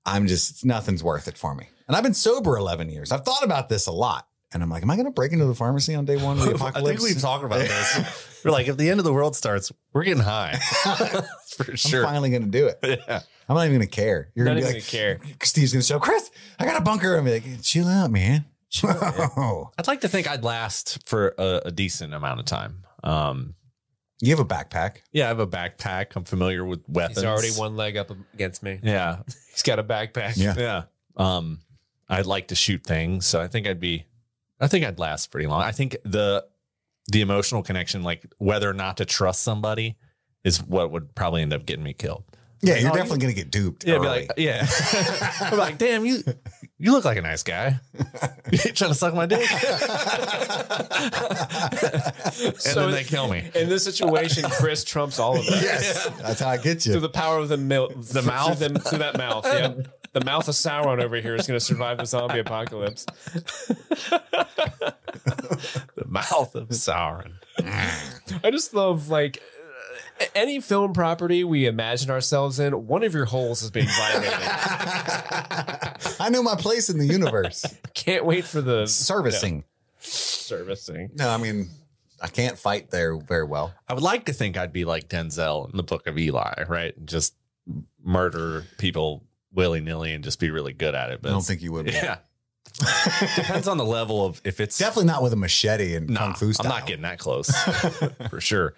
[0.06, 1.68] I'm just nothing's worth it for me.
[1.88, 3.12] And I've been sober 11 years.
[3.12, 4.26] I've thought about this a lot.
[4.56, 6.46] And I'm like, am I going to break into the pharmacy on day one of
[6.46, 8.40] the I think we've talked about this.
[8.46, 10.56] We're like, if the end of the world starts, we're getting high.
[11.58, 12.06] For sure.
[12.06, 12.80] I'm finally going to do it.
[12.82, 13.20] Yeah.
[13.50, 14.30] I'm not even going to care.
[14.34, 15.20] You're going to be gonna like, care.
[15.44, 16.32] Steve's going to show Chris.
[16.58, 17.18] I got a bunker.
[17.18, 18.46] I'm like, chill out, man.
[18.82, 19.72] Whoa.
[19.78, 22.86] I'd like to think I'd last for a, a decent amount of time.
[23.04, 23.56] Um,
[24.22, 24.98] You have a backpack.
[25.12, 26.16] yeah, I have a backpack.
[26.16, 27.18] I'm familiar with weapons.
[27.18, 28.80] He's already one leg up against me.
[28.84, 29.18] Yeah.
[29.52, 30.38] He's got a backpack.
[30.38, 30.54] Yeah.
[30.58, 30.84] Yeah.
[31.18, 31.60] Um,
[32.08, 34.06] I'd like to shoot things, so I think I'd be,
[34.60, 35.62] I think I'd last pretty long.
[35.62, 36.46] I think the
[37.12, 39.98] the emotional connection, like whether or not to trust somebody,
[40.44, 42.24] is what would probably end up getting me killed.
[42.62, 43.86] Yeah, you're Oh, definitely going to get duped.
[43.86, 44.66] Yeah, be like, yeah.
[45.42, 46.24] I'm like, damn, you
[46.80, 47.80] you look like a nice guy.
[48.52, 49.42] you trying to suck my dick?
[49.52, 49.60] and
[52.58, 53.50] So- then they kill me.
[53.54, 55.62] In this situation, Chris trumps all of us.
[55.62, 56.94] yes, that's how I get you.
[56.94, 58.58] Through the power of the mil- the mouth?
[58.58, 59.46] through, the- through that mouth.
[59.46, 59.74] Yeah,
[60.16, 63.06] the mouth of Sauron over here is going to survive the zombie apocalypse.
[65.96, 67.34] The mouth of Sauron.
[68.44, 69.42] I just love like
[70.22, 72.88] uh, any film property we imagine ourselves in.
[72.88, 74.34] One of your holes is being violated.
[76.20, 77.66] I know my place in the universe.
[77.94, 79.64] Can't wait for the Servicing.
[80.00, 81.12] servicing.
[81.16, 81.70] No, I mean,
[82.22, 83.74] I can't fight there very well.
[83.88, 86.94] I would like to think I'd be like Denzel in the Book of Eli, right?
[87.06, 87.36] Just
[88.04, 89.24] murder people
[89.56, 91.22] willy nilly and just be really good at it.
[91.22, 91.86] But I don't think you would.
[91.86, 91.92] Be.
[91.94, 92.18] yeah.
[93.36, 96.34] Depends on the level of if it's Definitely not with a machete and Nah, kung
[96.34, 96.72] fu style.
[96.72, 97.50] I'm not getting that close
[98.30, 98.74] for sure.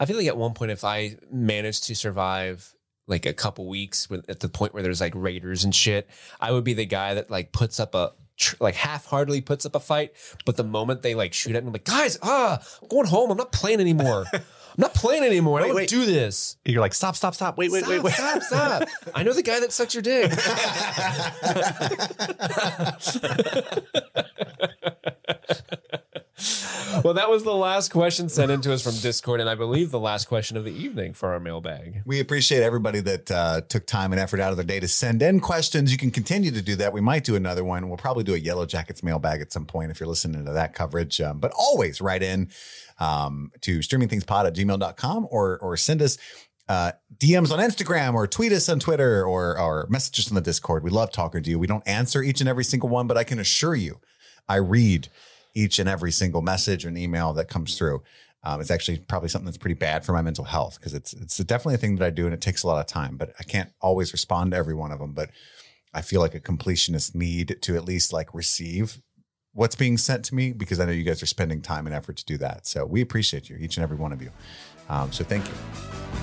[0.00, 2.74] I feel like at one point, if I managed to survive
[3.06, 6.08] like a couple weeks with, at the point where there's like raiders and shit,
[6.40, 9.76] I would be the guy that like puts up a tr- like half-heartedly puts up
[9.76, 10.12] a fight,
[10.44, 13.30] but the moment they like shoot at me, I'm like, guys, ah, I'm going home.
[13.30, 14.24] I'm not playing anymore.
[14.80, 15.60] I'm not playing anymore.
[15.60, 15.90] I don't wait.
[15.90, 16.56] do this.
[16.64, 17.58] You're like, stop, stop, stop.
[17.58, 18.14] Wait, wait, stop, wait, wait.
[18.14, 18.88] stop, stop.
[19.14, 20.30] I know the guy that sucks your dick.
[27.04, 29.90] well, that was the last question sent in to us from Discord, and I believe
[29.90, 32.00] the last question of the evening for our mailbag.
[32.06, 35.20] We appreciate everybody that uh, took time and effort out of their day to send
[35.20, 35.92] in questions.
[35.92, 36.94] You can continue to do that.
[36.94, 37.88] We might do another one.
[37.88, 40.72] We'll probably do a Yellow Jackets mailbag at some point if you're listening to that
[40.72, 41.20] coverage.
[41.20, 42.48] Um, but always write in
[43.00, 46.18] um, to streamingthingspod at gmail.com or, or send us
[46.68, 50.40] uh, DMs on Instagram or tweet us on Twitter or, or message us on the
[50.40, 50.84] Discord.
[50.84, 51.58] We love talking to you.
[51.58, 54.00] We don't answer each and every single one, but I can assure you,
[54.48, 55.08] I read
[55.54, 58.02] each and every single message and email that comes through.
[58.44, 61.36] Um, it's actually probably something that's pretty bad for my mental health because it's it's
[61.38, 63.16] definitely a thing that I do and it takes a lot of time.
[63.16, 65.12] But I can't always respond to every one of them.
[65.12, 65.30] But
[65.92, 69.02] I feel like a completionist need to at least like receive
[69.52, 72.16] what's being sent to me because I know you guys are spending time and effort
[72.18, 72.66] to do that.
[72.66, 74.30] So we appreciate you, each and every one of you.
[74.88, 75.54] Um, so thank you.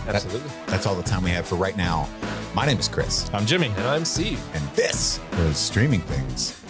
[0.08, 0.52] Absolutely.
[0.68, 2.10] That's all the time we have for right now.
[2.54, 3.68] My name is Chris, I'm Jimmy.
[3.68, 4.42] And I'm Steve.
[4.54, 6.62] and this was Streaming Things.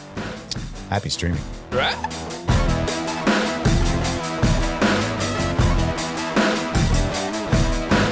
[0.89, 1.41] Happy streaming.
[1.72, 1.95] Right?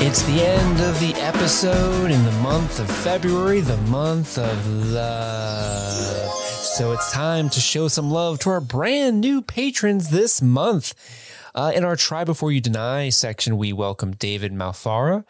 [0.07, 6.44] It's the end of the episode in the month of February, the month of love.
[6.75, 10.93] So it's time to show some love to our brand new patrons this month.
[11.55, 15.23] Uh, in our Try Before You Deny section, we welcome David Malfara.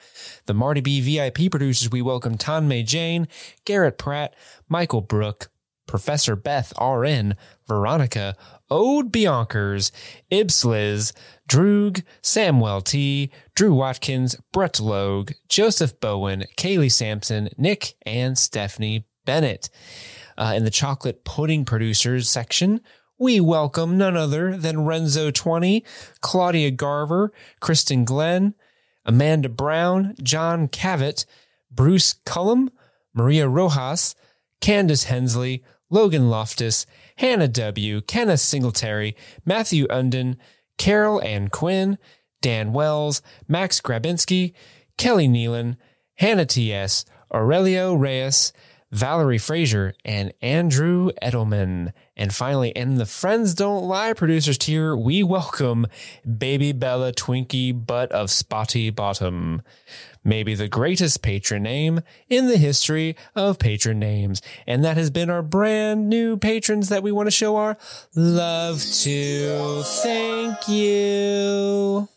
[0.48, 3.28] The Marty B VIP producers, we welcome Tanmay Jane,
[3.64, 4.34] Garrett Pratt,
[4.68, 5.52] Michael Brook,
[5.86, 7.36] Professor Beth RN,
[7.68, 8.36] Veronica,
[8.72, 9.91] Ode Biankers,
[10.32, 11.14] Ibsliz,
[11.48, 19.70] Droog, Samuel T, Drew Watkins, Brett Logue, Joseph Bowen, Kaylee Sampson, Nick, and Stephanie Bennett.
[20.38, 22.81] Uh, in the chocolate pudding producers section,
[23.17, 25.83] we welcome none other than Renzo20,
[26.19, 27.31] Claudia Garver,
[27.61, 28.53] Kristen Glenn,
[29.05, 31.25] Amanda Brown, John Cavett,
[31.71, 32.69] Bruce Cullum,
[33.13, 34.15] Maria Rojas,
[34.59, 36.86] Candace Hensley, Logan Loftus,
[37.17, 39.15] Hannah W., Kenneth Singletary,
[39.45, 40.38] Matthew Unden,
[40.77, 41.97] Carol Ann Quinn,
[42.41, 44.53] Dan Wells, Max Grabinski,
[44.97, 45.77] Kelly Nealon,
[46.15, 48.53] Hannah T.S., Aurelio Reyes,
[48.96, 51.91] Valerie Frazier, and Andrew Edelman.
[52.16, 55.88] And finally, in the Friends Don't Lie producers tier, we welcome
[56.26, 59.62] Baby Bella Twinkie Butt of Spotty Bottom.
[60.24, 64.41] Maybe the greatest patron name in the history of patron names.
[64.66, 67.78] And that has been our brand new patrons that we want to show our
[68.16, 69.82] love to.
[69.84, 72.08] Thank you.